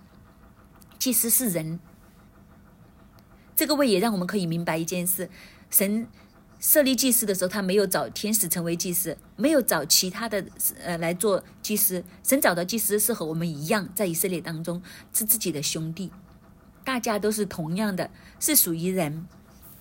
[1.01, 1.81] 祭司是人，
[3.57, 5.31] 这个位也让我们可以明白一件事：
[5.71, 6.07] 神
[6.59, 10.45] 设立祭司的时候，他没有找天使成为祭司，没有找其他的
[10.85, 12.05] 呃来做祭司。
[12.23, 16.13] 神找的祭司是和我们一样，在以色列当中是自己的兄弟。
[16.85, 19.27] 大家都是同样的，是属于人，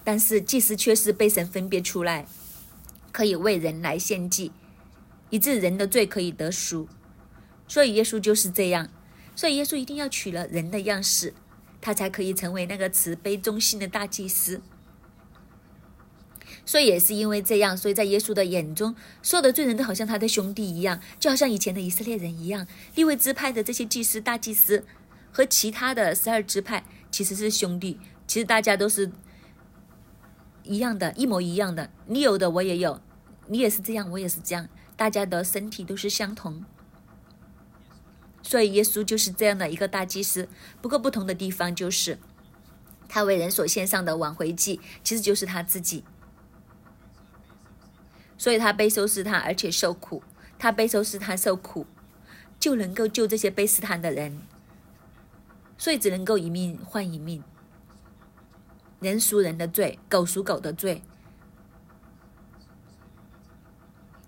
[0.05, 2.25] 但是祭司却是被神分别出来，
[3.11, 4.53] 可以为人来献祭，
[5.29, 6.87] 以致人的罪可以得赎。
[7.67, 8.89] 所以耶稣就是这样，
[9.39, 11.33] 所以耶稣一定要取了人的样式，
[11.79, 14.59] 他才可以成为那个慈悲忠心的大祭司。
[16.65, 24.83] 所以也是因为这样，所以在耶稣的眼中，所有的罪人都好像他的兄弟一样，就好像以前的以色列人一样，立位支派的这些祭司、大祭司。
[25.31, 27.97] 和其他的十二支派其实是兄弟，
[28.27, 29.09] 其实大家都是
[30.63, 31.89] 一样的，一模一样的。
[32.07, 32.99] 你有的我也有，
[33.47, 36.65] 你也是这样，我也是这样，大家的身体都是相同。
[38.49, 40.49] 所以耶稣就是这样的一个大祭司。
[40.81, 42.17] 不过不同的地方就是，
[43.07, 46.03] 他为人所献上的挽回祭，其实就是他自己。
[48.39, 50.23] 所以他被收拾他，而且受苦，
[50.57, 51.85] 他被收拾他受苦，
[52.59, 54.41] 就能够救这些被试探的人。
[55.77, 57.43] 所以只能够一命换一命，
[58.99, 61.03] 人赎人的罪，狗赎狗的罪。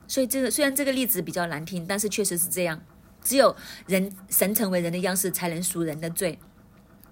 [0.08, 2.84] 所以这个虽然这个例子比较难听，但是确实是这样。
[3.24, 3.56] 只有
[3.88, 6.40] 人神成为人的样式，才能赎人的罪。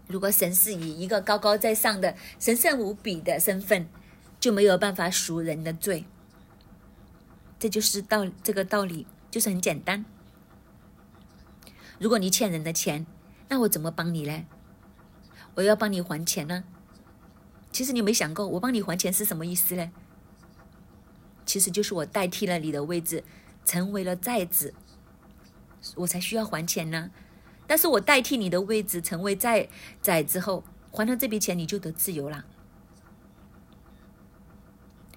[0.07, 3.87] 如果神是以一个高高在上的神圣无比的身份，
[4.39, 6.05] 就没有办法赎人的罪。
[7.59, 10.05] 这就是道这个道理，就是很简单。
[11.99, 13.05] 如果你欠人的钱，
[13.49, 14.45] 那我怎么帮你呢？
[15.55, 16.63] 我要帮你还钱呢？
[17.71, 19.91] 其实你没想过，我帮你还钱是什么意思呢？
[21.45, 23.23] 其实就是我代替了你的位置，
[23.65, 24.73] 成为了债子，
[25.95, 27.11] 我才需要还钱呢。
[27.67, 29.69] 但是我代替你的位置成为债
[30.01, 32.45] 债之后，还了这笔钱，你就得自由了。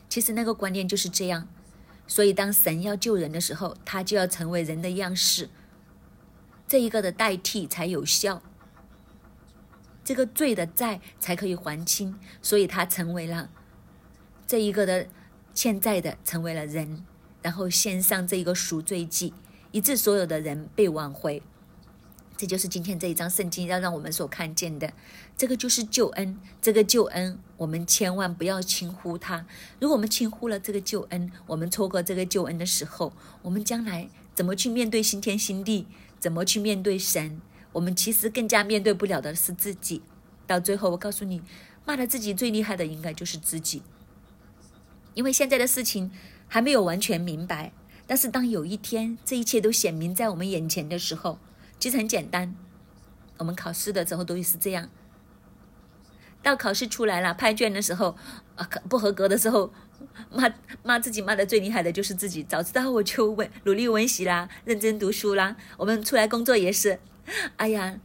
[0.09, 1.49] 其实那个观念就是这样。
[2.07, 5.49] 所以当神要救人的时候，他就要成为人的样式。
[6.69, 8.43] 这一个的代替才有效，
[10.05, 13.49] 这个罪的债才可以还清，所以他成为了
[14.47, 15.07] 这一个的
[15.55, 17.05] 欠债的，成为了人，
[17.41, 19.33] 然后献上这一个赎罪祭，
[19.73, 21.43] 以致所有的人被挽回。
[22.37, 24.93] 这就是今天这一章圣经要让我们所看见的，
[25.37, 26.37] 这个就是救恩。
[26.61, 29.47] 这个救恩，我们千万不要轻忽它。
[29.79, 35.87] 如果我们轻忽了这个救恩，我们错过这个救恩的时候，我们将来怎么去面对新天新地？
[36.19, 37.41] 怎么去面对神？
[37.73, 40.03] 我们其实更加面对不了的是自己。
[40.47, 41.43] 到最后，我告诉你，
[41.85, 43.83] 骂了自己最厉害的应该就是自己。
[45.15, 46.11] 因为现在的事情
[46.49, 47.73] 还没有完全明白，
[48.07, 51.39] 但是当有一天这一切都显明在我们眼前的时候，
[51.79, 52.55] 其实很简单。
[53.39, 54.89] 我们考试的时候都是这样。
[56.43, 58.17] 到考试出来了，拍卷的时候，
[58.57, 59.73] 啊，不合格的时候，
[60.31, 62.43] 骂骂自己骂的最厉害的就是自己。
[62.43, 65.57] 早知道我就温努力温习啦，认真读书啦。
[65.77, 66.99] 我们出来工作也是，
[67.57, 68.01] 哎呀，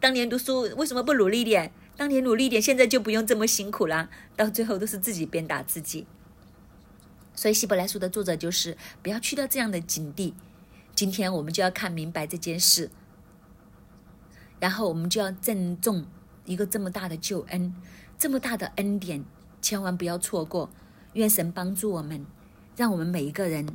[0.00, 1.72] 当年读书为什么不努力点？
[1.96, 4.10] 当年努力点，现在就不用这么辛苦啦。
[4.36, 6.06] 到最后都是自己鞭打自己。
[7.36, 10.34] 所以希伯来书的作者就是不要去到这样的境地。
[10.96, 12.90] 今天我们就要看明白这件事，
[14.58, 16.04] 然后我们就要郑重。
[16.46, 17.74] 一个这么大的救恩，
[18.16, 19.24] 这么大的恩典，
[19.60, 20.70] 千万不要错过。
[21.14, 22.24] 愿神帮助我们，
[22.76, 23.66] 让我们每一个人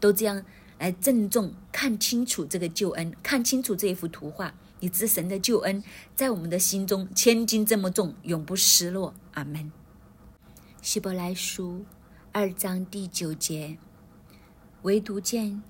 [0.00, 0.44] 都这样
[0.78, 4.52] 来郑重看清楚这个救恩，看清楚这一幅图画。
[4.80, 5.82] 以知神的救恩
[6.16, 9.14] 在我们的心中千斤这么重，永不失落。
[9.34, 9.70] 阿门。
[10.82, 11.84] 希伯来书
[12.38, 13.78] 二章第九节，
[14.82, 15.62] 唯独见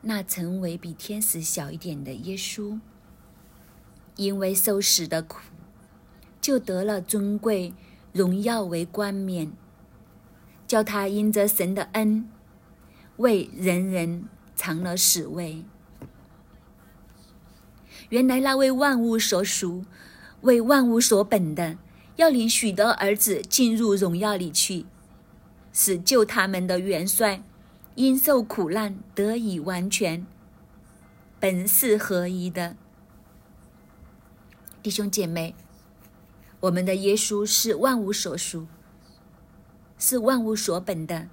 [0.00, 2.80] 那曾为比天使小一点的耶稣，
[4.16, 5.38] 因为受死的苦。
[6.40, 7.72] 就得了尊贵
[8.12, 9.52] 荣耀为冠冕，
[10.66, 12.28] 叫他因着神的恩，
[13.18, 14.24] 为人人
[14.56, 15.62] 尝了死味。
[18.08, 19.84] 原来那位万物所属、
[20.40, 21.78] 为万物所本的，
[22.16, 24.84] 要领许多儿子进入荣耀里去，
[25.78, 27.42] 使救他们的元帅
[27.96, 30.26] 因受苦难得以完全，
[31.38, 32.76] 本是合一的。
[34.82, 35.54] 弟兄姐妹，
[36.60, 38.66] 我们的耶稣是万物所属，
[39.98, 41.28] 是万物所本的，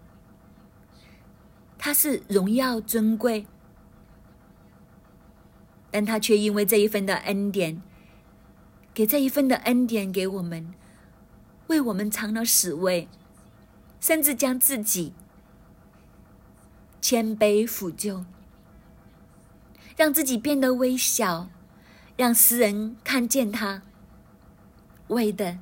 [1.77, 3.47] 他是荣耀尊贵。
[5.89, 7.81] 但他却因为这一份的恩典，
[8.93, 10.73] 给这一份的恩典给我们，
[11.67, 13.07] 为我们尝了死味，
[14.03, 15.13] 甚至将自己
[16.99, 18.25] 谦卑俯就，
[19.95, 21.49] 让自己变得微小，
[22.17, 23.81] 让世人看见他，
[25.07, 25.57] 为的，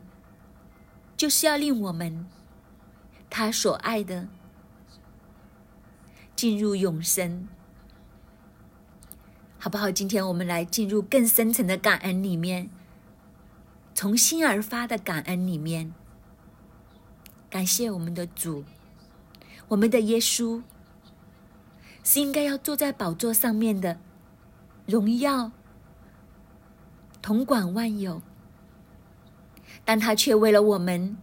[1.15, 2.25] 就是要令我们
[3.29, 4.27] 他所爱的
[6.35, 7.47] 进入永生。
[9.59, 9.91] 好不好？
[9.91, 12.71] 今天我们来进入更深层的感恩里面，
[13.93, 15.93] 从心而发的感恩里面，
[17.51, 18.63] 感谢我们的主，
[19.67, 20.63] 我们的耶稣
[22.01, 23.99] 是应该要坐在宝座上面的，
[24.85, 25.51] 荣耀
[27.21, 28.21] 统管万有，
[29.83, 31.17] 但他却为了我们，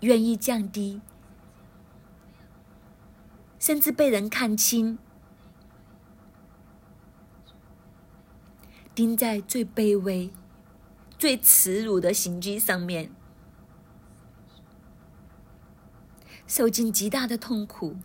[0.00, 1.00] 愿意降低，
[3.58, 4.98] 甚至被人看清。
[8.94, 10.30] 钉在最卑微、
[11.18, 13.10] 最耻辱的刑具上面，
[16.54, 17.96] 受尽极大的痛苦，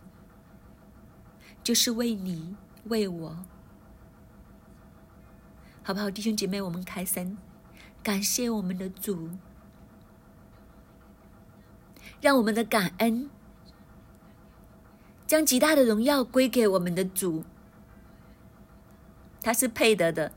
[1.62, 3.36] 就是为你、为我，
[5.84, 6.60] 好不好，弟兄姐妹？
[6.60, 7.38] 我们开声，
[8.02, 9.30] 感谢我们的主，
[12.20, 13.30] 让我们的感恩
[15.28, 17.44] 将极大的荣耀归给我们的主，
[19.40, 20.32] 他是配得的。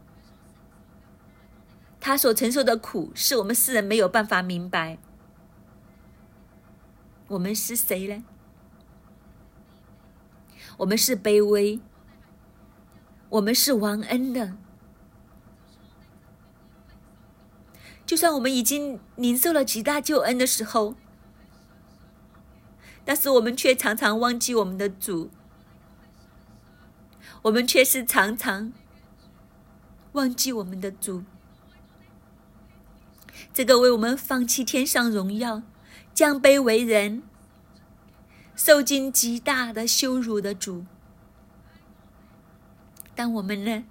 [1.99, 4.99] 他所承受的苦，是我们世人没有办法明白。
[7.33, 8.23] 我们是谁呢？
[10.77, 11.79] 我们是卑微，
[13.29, 14.55] 我们是忘恩的。
[18.05, 20.93] 就算我们已经领受了极大救恩的时候，
[23.03, 25.31] 但是我们却常常忘记我们的主，
[27.43, 28.71] 我们却是常常
[30.11, 31.23] 忘记我们的主。
[33.51, 35.63] 这个为我们放弃天上荣耀、
[36.13, 37.23] 降卑为人、
[38.55, 40.85] 受尽极大的羞辱的主，
[43.15, 43.83] 但我们呢，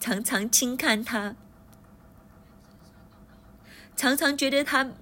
[0.00, 1.36] 常常轻看他，
[3.94, 4.92] 常常觉得他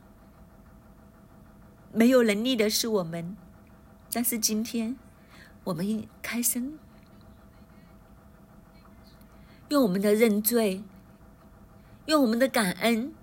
[1.92, 3.36] 没有能力的是我们，
[4.12, 4.96] 但是今天
[5.64, 6.78] 我们开声，
[9.68, 10.82] 用我们的认罪。
[12.06, 13.14] 用我们的感恩，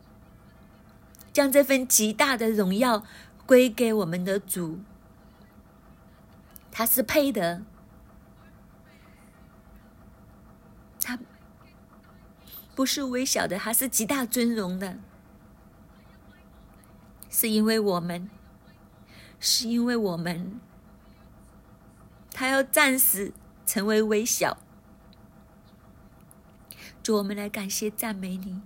[1.39, 3.05] 将这份极大的荣耀
[3.45, 4.79] 归给我们的主，
[6.69, 7.63] 他是配的，
[11.01, 11.17] 他
[12.75, 14.97] 不是微小的，他是极大尊荣的，
[17.29, 18.29] 是因为我们，
[19.39, 20.59] 是因为我们，
[22.33, 23.31] 他要暂时
[23.65, 24.57] 成为微小。
[27.01, 28.61] 主，我们来感谢赞美你。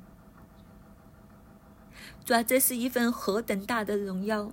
[2.26, 4.52] 主啊，这是一份何等大的荣耀！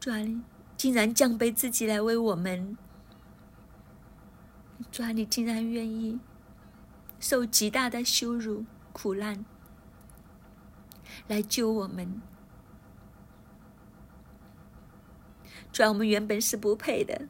[0.00, 0.40] 主啊，你
[0.78, 2.78] 竟然降卑自己来为我们。
[4.90, 6.18] 主啊，你竟然愿意
[7.20, 8.64] 受极大的羞辱、
[8.94, 9.44] 苦难，
[11.28, 12.22] 来救我们。
[15.70, 17.28] 主啊，我们原本是不配的。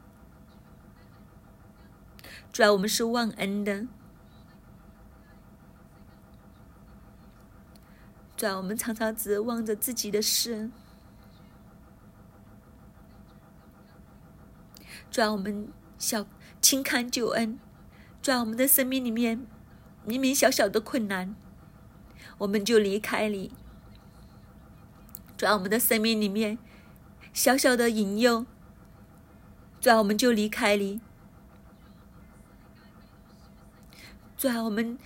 [2.53, 3.87] 主要我们是忘恩的，
[8.37, 10.69] 主要我们常常只望着自己的事，
[15.09, 16.27] 主要我们小
[16.61, 17.57] 轻看救恩，
[18.21, 19.47] 主要我们的生命里面
[20.05, 21.35] 明明小小的困难，
[22.37, 23.49] 我们就离开你；
[25.35, 26.59] 主要我们的生命里面
[27.33, 28.45] 小小的引诱，
[29.81, 31.01] 主要我们就离开你。
[34.43, 34.99] 主啊，我们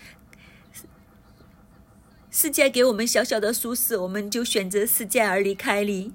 [2.31, 6.11] 世界给我们小小的舒适，我们就选择世界而离开你。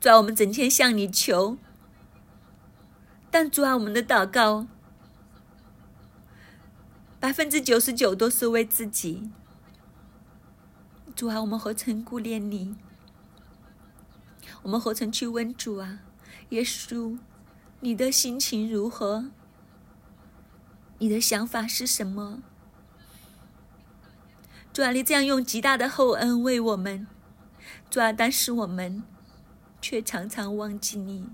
[0.00, 1.56] 主啊，我们整天向你求，
[3.30, 4.66] 但主啊，我们的祷告
[7.20, 9.30] 百分之九十九都是为自己。
[11.14, 12.74] 主啊，我们何曾顾念你？
[14.62, 16.00] 我们何曾去问主啊？
[16.48, 17.18] 耶稣，
[17.78, 19.26] 你的心情如何？
[20.98, 22.42] 你的想法是什么？
[24.72, 27.06] 主啊，你这样用极大的厚恩为我们，
[27.90, 29.02] 主啊，但是我们
[29.80, 31.28] 却常常忘记你。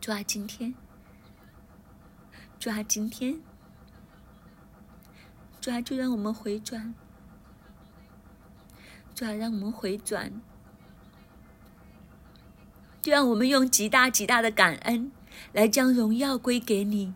[0.00, 0.74] 主啊，今天，
[2.58, 3.40] 主啊，今天，
[5.60, 6.94] 主啊，就让我们回转，
[9.14, 10.40] 主啊，让我们回转。
[13.00, 15.12] 就让我们用极大极大的感恩
[15.52, 17.14] 来将荣耀归给你，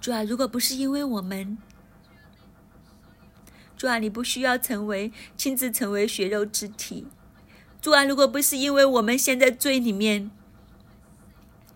[0.00, 0.22] 主啊！
[0.22, 1.58] 如果不是因为我们，
[3.76, 7.06] 主啊，你不需要成为亲自成为血肉之体，
[7.80, 8.04] 主啊！
[8.04, 10.30] 如果不是因为我们现在罪里面，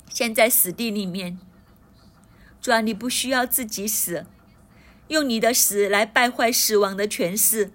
[0.08, 1.38] 现在死地里面，
[2.60, 4.24] 主啊，你不需要自己死，
[5.08, 7.70] 用你的死来败坏死亡的权势，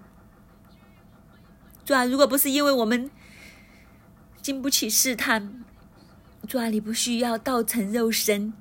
[1.84, 2.04] 主啊！
[2.04, 3.10] 如果不是因为我们。
[4.42, 5.62] 经不起试探，
[6.48, 8.54] 主啊，你不需要道成肉身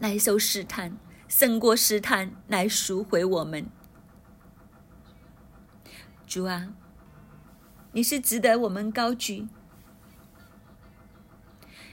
[0.00, 3.66] 来受试探，胜过试探来赎回我们。
[6.26, 6.68] 主啊，
[7.92, 9.48] 你是值得我们高举，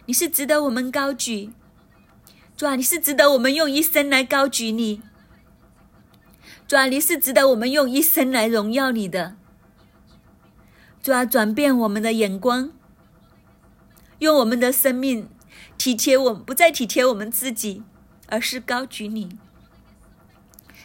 [0.05, 1.53] 你是值得我们高举。
[2.57, 5.01] 主啊，你是值得我们用一生来高举你。
[6.67, 9.35] 主啊，你是值得我们用一生来荣耀你的。
[11.01, 12.71] 主啊，转变我们的眼光，
[14.19, 15.29] 用我们的生命
[15.78, 17.84] 体贴我们，不再体贴我们自己，
[18.28, 19.38] 而是高举你。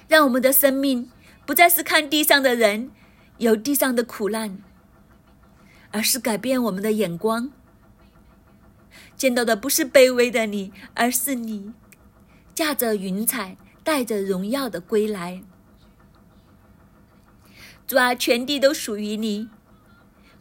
[0.08, 1.10] 让我们的生命
[1.46, 2.90] 不再是看地上的人
[3.38, 4.58] 有地上的苦难，
[5.92, 7.52] 而是改变我们的眼光，
[9.16, 11.72] 见到的不是卑微的你，而是你
[12.52, 15.42] 驾着云彩，带着荣耀的归来。
[17.86, 19.48] 主啊，全地都属于你。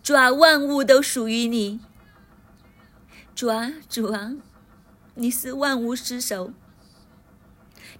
[0.01, 1.79] 主啊，万物都属于你。
[3.39, 4.33] 主啊，主啊，
[5.15, 6.51] 你是万物之首，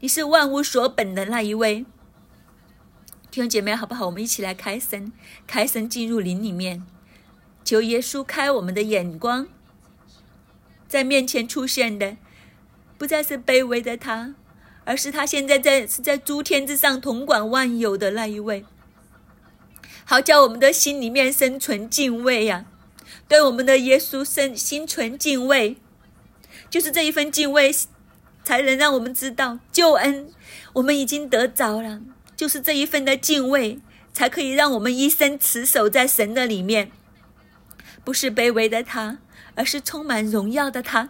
[0.01, 1.85] 你是万物所本的那一位。
[3.31, 4.07] 弟兄姐妹，好不好？
[4.07, 5.13] 我们一起来开神，
[5.47, 6.85] 开神进入灵里面，
[7.63, 9.47] 求耶稣开我们的眼光，
[10.89, 12.17] 在面前出现的
[12.97, 14.35] 不再是卑微的他，
[14.83, 18.65] 而是他现在在是在诸天之上统管万有的那一位。
[20.03, 22.65] 好叫我们的心里面生存敬畏呀，
[23.29, 25.77] 对我们的耶稣生心存敬畏，
[26.69, 27.73] 就是这一份敬畏，
[28.43, 30.33] 才能让我们知道救恩
[30.73, 32.01] 我们已经得着了。
[32.35, 33.79] 就是这一份的敬畏，
[34.11, 36.91] 才可以让我们一生持守在神的里面，
[38.03, 39.19] 不是卑微的他，
[39.55, 41.09] 而是充满荣耀的他，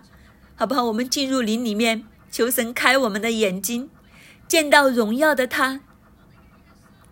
[0.56, 0.84] 好不好？
[0.84, 3.90] 我们进入林里面，求神开我们的眼睛，
[4.48, 5.80] 见到荣耀的他，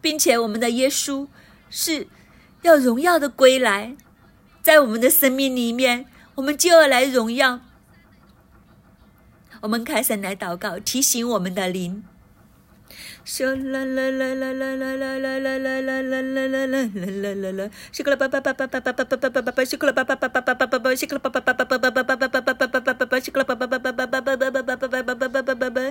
[0.01, 1.27] 并且我们的耶稣。
[1.69, 2.07] 是
[2.61, 3.97] 要荣耀的归来，
[4.67, 6.05] 在我们的生命里面，
[6.35, 7.61] 我们就要来荣耀。
[9.61, 12.03] 我们开始来祷告，提醒我们的灵。
[13.39, 17.71] 啦啦啦啦啦啦啦啦啦啦啦啦啦啦啦啦啦啦！
[17.93, 25.81] 西克拉巴巴巴巴巴巴巴巴巴巴巴巴，西克拉巴巴巴巴巴巴巴巴，西克拉巴巴巴巴巴巴巴巴巴巴巴巴巴巴巴巴，西克拉巴巴巴巴巴巴巴巴巴巴巴巴巴巴巴巴巴，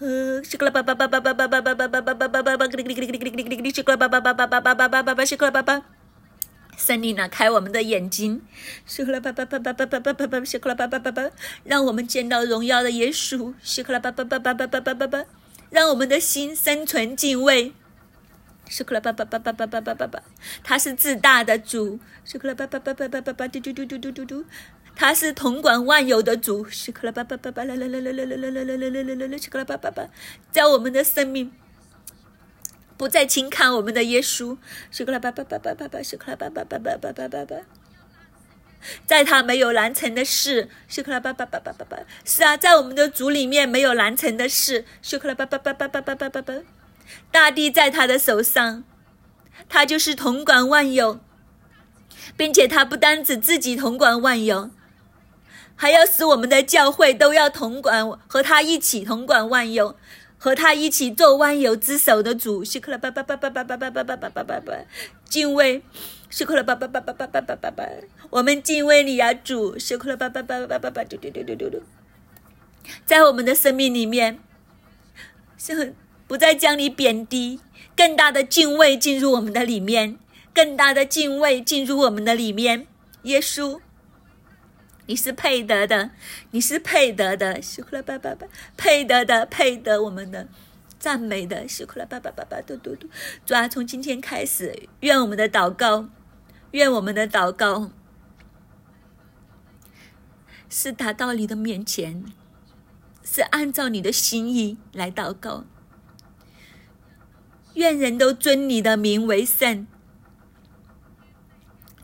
[0.00, 5.62] 呃，西克拉巴巴巴巴巴巴巴巴巴巴巴巴巴巴巴，克里克里克里克里克里克里，西克拉巴巴巴巴巴巴巴巴巴巴，西克拉巴
[6.76, 6.82] 巴。
[6.86, 8.42] 圣灵啊，开我们的眼睛，
[8.84, 11.30] 西克拉巴巴巴巴巴巴巴巴巴，西克拉巴巴巴巴，
[11.64, 15.24] 让我们见到荣耀的耶稣，西克拉巴巴巴巴巴巴巴巴。
[15.68, 17.72] 让我们的心生存敬畏，
[18.68, 20.22] 是克拉巴巴巴巴巴巴巴巴巴，
[20.62, 24.44] 他是自大的主，是克拉巴巴巴巴巴巴巴嘟嘟嘟嘟嘟嘟嘟，
[24.94, 30.08] 他是统管万有的主，是克拉巴巴巴巴啦啦啦啦啦啦啦啦啦啦啦啦，是克拉巴巴巴，
[30.52, 31.50] 在我们的生命
[32.96, 34.56] 不再轻看我们的耶稣，
[34.90, 37.56] 是克拉巴巴巴巴巴巴，是克拉巴巴巴巴巴巴巴巴。
[39.04, 41.98] 在他没有难成的事，是克拉巴巴巴巴巴巴。
[42.24, 46.54] 是啊，在我们的族里面没有难成的事，是克拉巴巴巴巴巴巴巴巴巴。
[47.30, 48.84] 大地在他的手上，
[49.68, 51.20] 他就是统管万有，
[52.36, 54.70] 并且他不单指自己统管万有，
[55.74, 59.96] 还要使我们的教会都要统管，和他一起统管万有，
[60.46, 64.72] 和他一起做万有之首的主，是克拉巴巴巴巴巴巴巴巴巴巴巴巴。
[65.28, 65.82] 敬畏。
[66.30, 67.84] 是哭了吧吧吧吧吧吧吧吧吧！
[68.30, 69.76] 我们敬畏你呀，主！
[69.76, 71.02] 是哭了吧吧吧吧吧吧！
[71.02, 71.82] 嘟嘟嘟嘟嘟嘟，
[73.04, 74.38] 在我们的生命里面，
[75.58, 75.94] 是
[76.28, 77.58] 不再将你贬低，
[77.96, 80.16] 更大的敬畏进入我们的里面，
[80.54, 82.86] 更大的敬畏进入我们的里面。
[83.22, 83.80] 耶稣，
[85.06, 86.10] 你是配得的，
[86.50, 88.46] 你是配得的，西库拉巴巴巴，
[88.76, 90.48] 配得的，配得我们的
[90.98, 93.08] 赞美的，西库拉巴巴巴巴，嘟嘟嘟。
[93.44, 96.08] 主啊，从今天开始，愿我们的祷告，
[96.72, 97.90] 愿我们的祷告
[100.68, 102.24] 是达到你的面前，
[103.22, 105.64] 是按照你的心意来祷告。
[107.74, 109.86] 愿人都尊你的名为圣，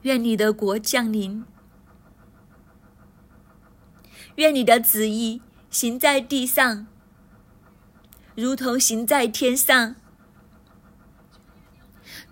[0.02, 1.44] 愿你的国降临。
[4.36, 6.86] 愿你的旨意行在地上，
[8.34, 9.96] 如同行在天上。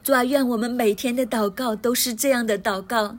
[0.03, 3.19] 主啊，愿我们每天的祷告都是这样的祷告，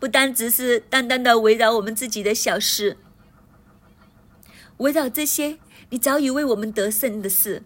[0.00, 2.96] 不单只是单单的围绕我们自己的小事，
[4.78, 5.58] 围绕这些
[5.90, 7.62] 你早已为我们得胜的事，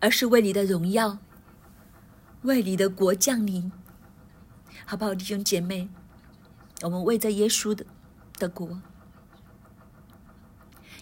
[0.00, 1.18] 而是为你的荣耀，
[2.42, 3.72] 为你的国降临，
[4.84, 5.88] 好不好，弟兄姐妹？
[6.82, 7.86] 我们为着耶稣的
[8.38, 8.80] 的国，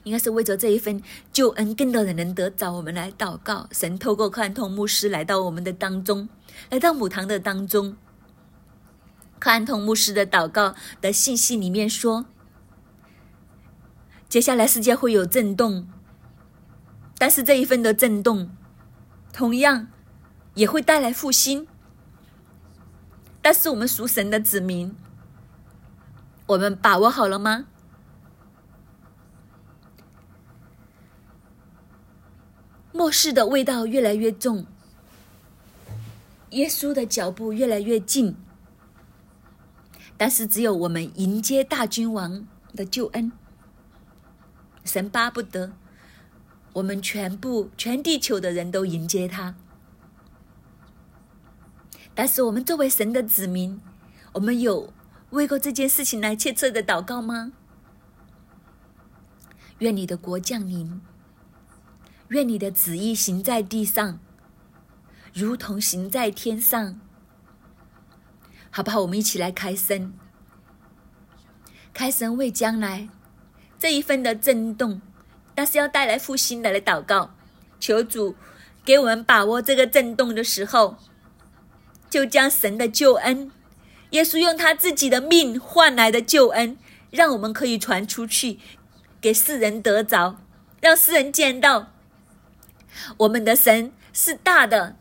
[0.05, 1.03] 应该是为着这一份
[1.33, 2.73] 救恩，更多人能得着。
[2.73, 6.29] 我们来祷告，神透过看通牧师来到我们的当中，
[6.69, 7.97] 来到母堂的当中。
[9.39, 12.27] 看通牧师的祷告的信息里面说，
[14.29, 15.89] 接下来世界会有震动，
[17.17, 18.51] 但是这一份的震动，
[19.33, 19.89] 同样
[20.53, 21.67] 也会带来复兴。
[23.41, 24.95] 但是我们属神的子民。
[26.51, 27.67] 我们把握好了吗？
[32.93, 34.67] 末世的味道越来越重，
[36.51, 38.35] 耶稣的脚步越来越近，
[40.17, 42.45] 但是只有我们迎接大君王
[42.75, 43.31] 的救恩，
[44.85, 45.71] 神巴不得
[46.73, 49.55] 我们全部全地球的人都迎接他。
[52.13, 53.81] 但是我们作为神的子民，
[54.33, 54.93] 我们有。
[55.31, 57.53] 为过这件事情来切切的祷告吗？
[59.79, 61.01] 愿你的国降临，
[62.29, 64.19] 愿你的旨意行在地上，
[65.33, 67.01] 如同行在天上。
[68.73, 69.01] 好不好？
[69.03, 70.13] 我们一起来开声，
[71.93, 73.09] 开声为将来
[73.79, 75.01] 这一份的震动，
[75.55, 77.35] 但是要带来复兴的来祷告，
[77.79, 78.37] 求主
[78.85, 80.97] 给我们把握这个震动的时候，
[82.09, 83.51] 就将神的救恩。
[84.11, 86.77] 耶稣用他自己的命换来的救恩，
[87.11, 88.59] 让我们可以传出去，
[89.21, 90.37] 给世人得着，
[90.81, 91.93] 让世人见到
[93.19, 94.97] 我们的神是大的，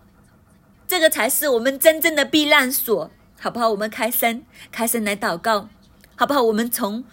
[0.88, 3.70] 这个才是我们真正的避难所，好不好？
[3.72, 5.70] 我们开声，开声来祷告，
[6.16, 6.44] 好不好？
[6.44, 7.04] 我们从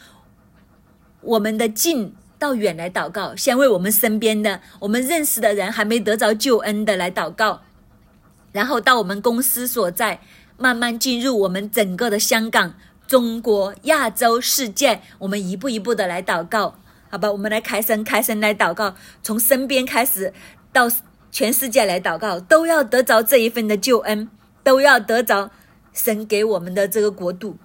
[1.22, 7.62] 我们的近到远来祷告，先为我们身边的、我们认识的人还没得着救恩的来祷告，
[8.53, 10.20] 然后到我们公司所在。
[10.59, 12.75] 慢慢进入我们整个的香港、
[13.07, 16.79] 中国、亚洲、世界，我们一步一步的来祷告，
[17.11, 17.31] 好吧？
[17.31, 20.33] 我们来开声，开声来祷告，从身边开始
[20.73, 20.91] 到
[21.31, 24.31] 全世界来祷告，都要得着这一份的救恩，
[24.63, 25.51] 都要得着
[25.93, 27.59] 神给我们的这个国度。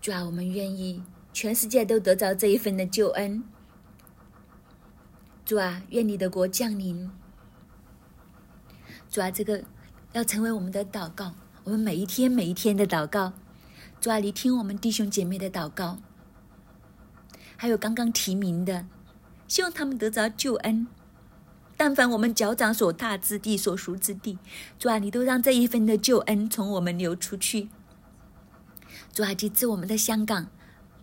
[0.00, 1.02] 主啊，我们愿意
[1.32, 3.42] 全世界都得着这一份的救恩。
[5.44, 7.10] 主啊，愿你的国降临。
[9.10, 9.62] 主啊，这个
[10.12, 11.34] 要成为我们的祷告。
[11.64, 13.32] 我们每一天每一天的祷告，
[13.98, 15.96] 主啊，你听我们弟兄姐妹的祷告，
[17.56, 18.86] 还有刚刚提名的，
[19.48, 20.86] 希望他们得着救恩。
[21.74, 24.38] 但凡我们脚掌所踏之地、所属之地，
[24.78, 27.70] 主啊，你都让这一份的救恩从我们流出去。
[29.14, 30.48] 主啊，及至我们的香港，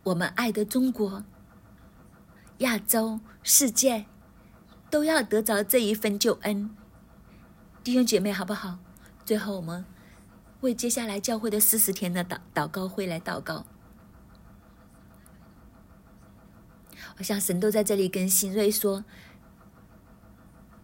[0.04, 1.24] 我们爱的中国、
[2.60, 4.06] 亚洲、世界，
[4.92, 6.70] 都要得着这一份救恩。
[7.84, 8.78] 弟兄姐妹，好不好？
[9.26, 9.84] 最后我们。
[10.62, 13.66] 为接下来教会的四十天的祷祷告会来祷告，
[17.18, 19.04] 我想神都在这里跟新瑞说：“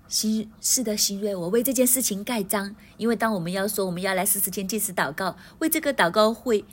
[0.10, 2.76] 新是的，新瑞，我为这件事情盖章。
[2.98, 6.66] 因为当我们要说我们要来四十天祭祀祷告，为这个祷告会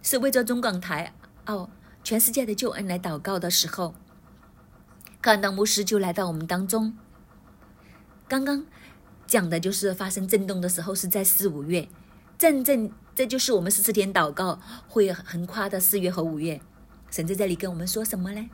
[0.00, 1.12] 是为着中港台
[1.46, 1.68] 哦
[2.04, 3.92] 全世界的救恩来祷告的时候，
[5.20, 6.96] 看到牧师就来到我们当中，
[8.28, 8.64] 刚刚。”
[9.28, 11.86] 讲的就是发生震动的时候是在四五月，
[12.38, 14.58] 真正这就是我们十四天祷告
[14.88, 16.60] 会横跨的四月和五月。
[17.10, 18.48] 神在这里跟我们说什么呢？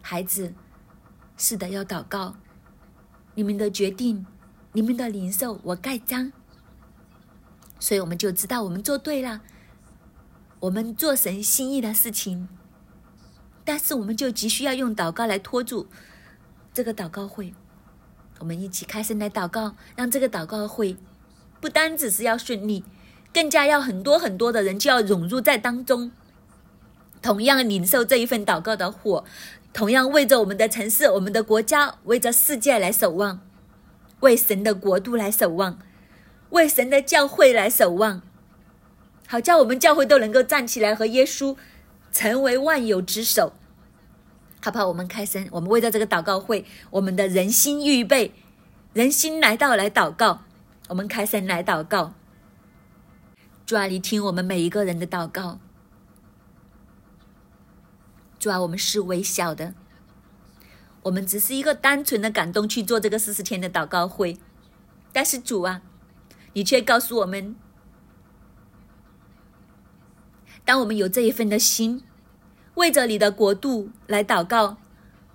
[0.00, 0.54] 孩子，
[1.36, 2.36] 是的，要祷告，
[3.34, 4.24] 你们的决定，
[4.72, 6.32] 你们的领受，我盖章。
[7.78, 9.40] 所以我们就知道我们做对了，
[10.60, 12.48] 我们做神心意的事情。
[13.64, 15.88] 但是我们就急需要用祷告来拖住
[16.72, 17.54] 这个祷告会。
[18.40, 20.96] 我们一起开声来祷告，让这个祷告会
[21.60, 22.82] 不单只是要顺利，
[23.32, 26.10] 更加要很多很多的人就要融入在当中，
[27.20, 29.24] 同样领受这一份祷告的火，
[29.74, 33.40] 同样为着我们的城市、我们的国家、为着世界来守望，
[34.20, 35.78] 为神的国度来守望，
[36.48, 38.22] 为神的教会来守望，
[39.26, 41.54] 好叫我们教会都能够站起来和耶稣
[42.10, 43.52] 成为万有之首。
[44.62, 44.86] 好不好？
[44.86, 48.34] 我们开声，我们为着这个祷告会，我们的人心预备，
[48.92, 50.42] 人心来到来祷告，
[50.88, 52.12] 我们开声来祷告。
[53.64, 55.58] 主啊，你听我们每一个人的祷告。
[58.38, 59.72] 主啊，我们是微小的，
[61.04, 64.38] 我们只是一个单纯的感动去做这个四十天的祷告会，
[65.10, 65.80] 但是主啊，
[66.52, 67.56] 你却告诉我们，
[70.66, 72.02] 当我们有这一份的心。
[72.74, 74.78] 为着你的国度来祷告，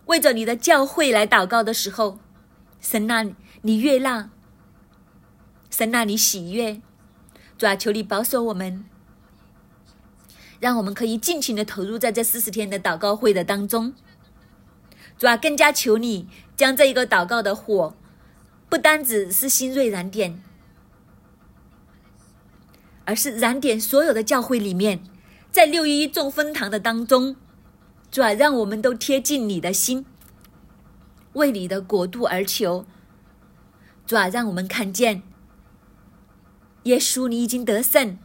[0.06, 2.18] 为着你的教会来祷告的时候，
[2.80, 3.26] 神啊，
[3.62, 4.30] 你悦纳，
[5.70, 6.82] 神啊，你喜悦，
[7.58, 8.86] 主啊，求你保守我们，
[10.60, 13.94] 让我们可以尽情的投入在这四十天的祷告会的当中。
[15.18, 17.96] 主啊，更加求你将这一个祷告的火，
[18.70, 20.42] 不单只是新锐燃点，
[23.06, 25.04] 而是燃点所有的教会里面。
[25.56, 27.38] 在六一众分堂的当中，
[28.12, 30.06] 主啊，让我们都贴近你的心，
[31.32, 32.86] 为你的国度而求。
[34.06, 35.24] 主啊，让我们看见
[36.84, 38.20] 耶稣，你已经得胜。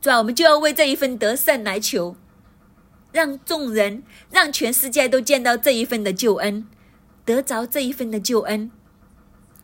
[0.00, 2.16] 主啊，我们就要为这一份得胜来求，
[3.12, 4.02] 让众人，
[4.32, 6.66] 让全世界都见到这一份的救恩，
[7.24, 8.72] 得着这一份的救恩。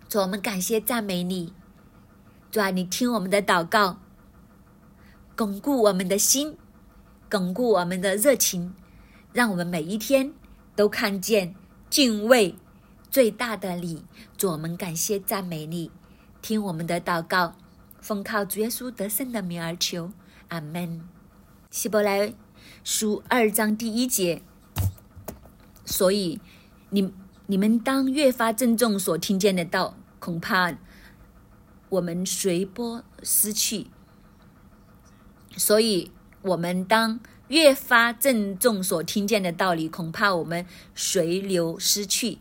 [0.08, 1.52] 主，我们感谢赞美你。
[2.52, 3.98] 主啊，你听我们的祷告。
[5.36, 6.56] 巩固我们的心，
[7.30, 8.72] 巩固我们的热情，
[9.34, 10.32] 让我们每一天
[10.74, 11.54] 都看见
[11.90, 12.54] 敬畏
[13.10, 14.02] 最大的你。
[14.38, 15.90] 主，我们感谢赞美你，
[16.40, 17.54] 听我们的祷告，
[18.00, 20.10] 奉靠主耶稣得胜的名而求，
[20.48, 21.06] 阿门。
[21.70, 22.32] 希伯来
[22.82, 24.40] 书二章第一节，
[25.84, 26.40] 所以
[26.88, 27.12] 你
[27.44, 30.74] 你们当越发郑重所听见的道，恐怕
[31.90, 33.88] 我们随波失去。
[35.56, 36.10] 所以，
[36.42, 42.38] 我们当越发郑重所听见的道理，恐怕我们随流失去。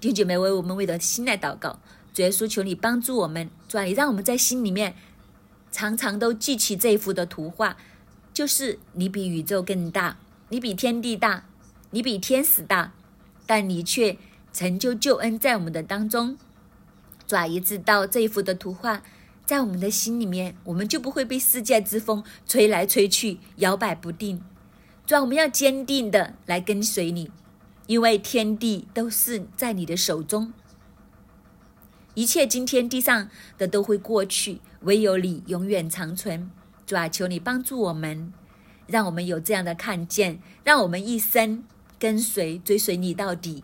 [0.00, 1.78] 弟兄姐妹，为我们为的心来祷告，
[2.12, 4.94] 主耶稣求你帮助我们，主啊，你让我们在心里面
[5.70, 7.76] 常常都记起这一幅的图画，
[8.32, 10.18] 就是你比宇宙更大，
[10.48, 11.46] 你比天地大，
[11.90, 12.92] 你比天使大，
[13.46, 14.18] 但你却
[14.52, 16.36] 成就救恩在我们的当中。
[17.26, 19.02] 主啊，一直到这一幅的图画。
[19.46, 24.42] 在我们的心里面，我们就不会被世界之风吹来吹去，摇摆不定。
[25.06, 27.30] 主啊，我们要坚定的来跟随你，
[27.86, 30.54] 因为天地都是在你的手中，
[32.14, 33.28] 一切今天地上
[33.58, 36.50] 的都会过去，唯有你永远长存。
[36.86, 38.32] 主啊，求你帮助我们，
[38.86, 41.64] 让我们有这样的看见，让我们一生
[41.98, 43.62] 跟随追随你到底，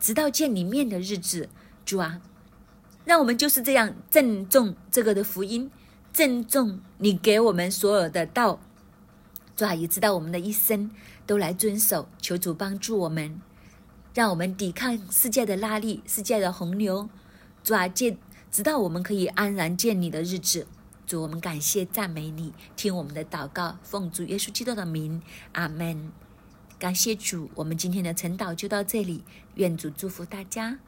[0.00, 1.48] 直到见你面的日子。
[1.84, 2.20] 主啊。
[3.10, 5.68] 让我们就是这样郑重这个的福音，
[6.12, 8.60] 郑重你给我们所有的道，
[9.56, 10.92] 主啊，也知道我们的一生
[11.26, 13.40] 都来遵守，求主帮助我们，
[14.14, 17.10] 让我们抵抗世界的拉力、世界的洪流，
[17.64, 18.16] 主啊，见
[18.48, 20.68] 直到我们可以安然见你的日子。
[21.04, 25.20] 主，我们感谢赞美你，听我们的祷告，奉主耶稣基督的名，
[25.54, 26.12] 阿门。
[26.78, 29.24] 感谢主，我们今天的晨祷就到这里，
[29.56, 30.78] 愿主祝福大家。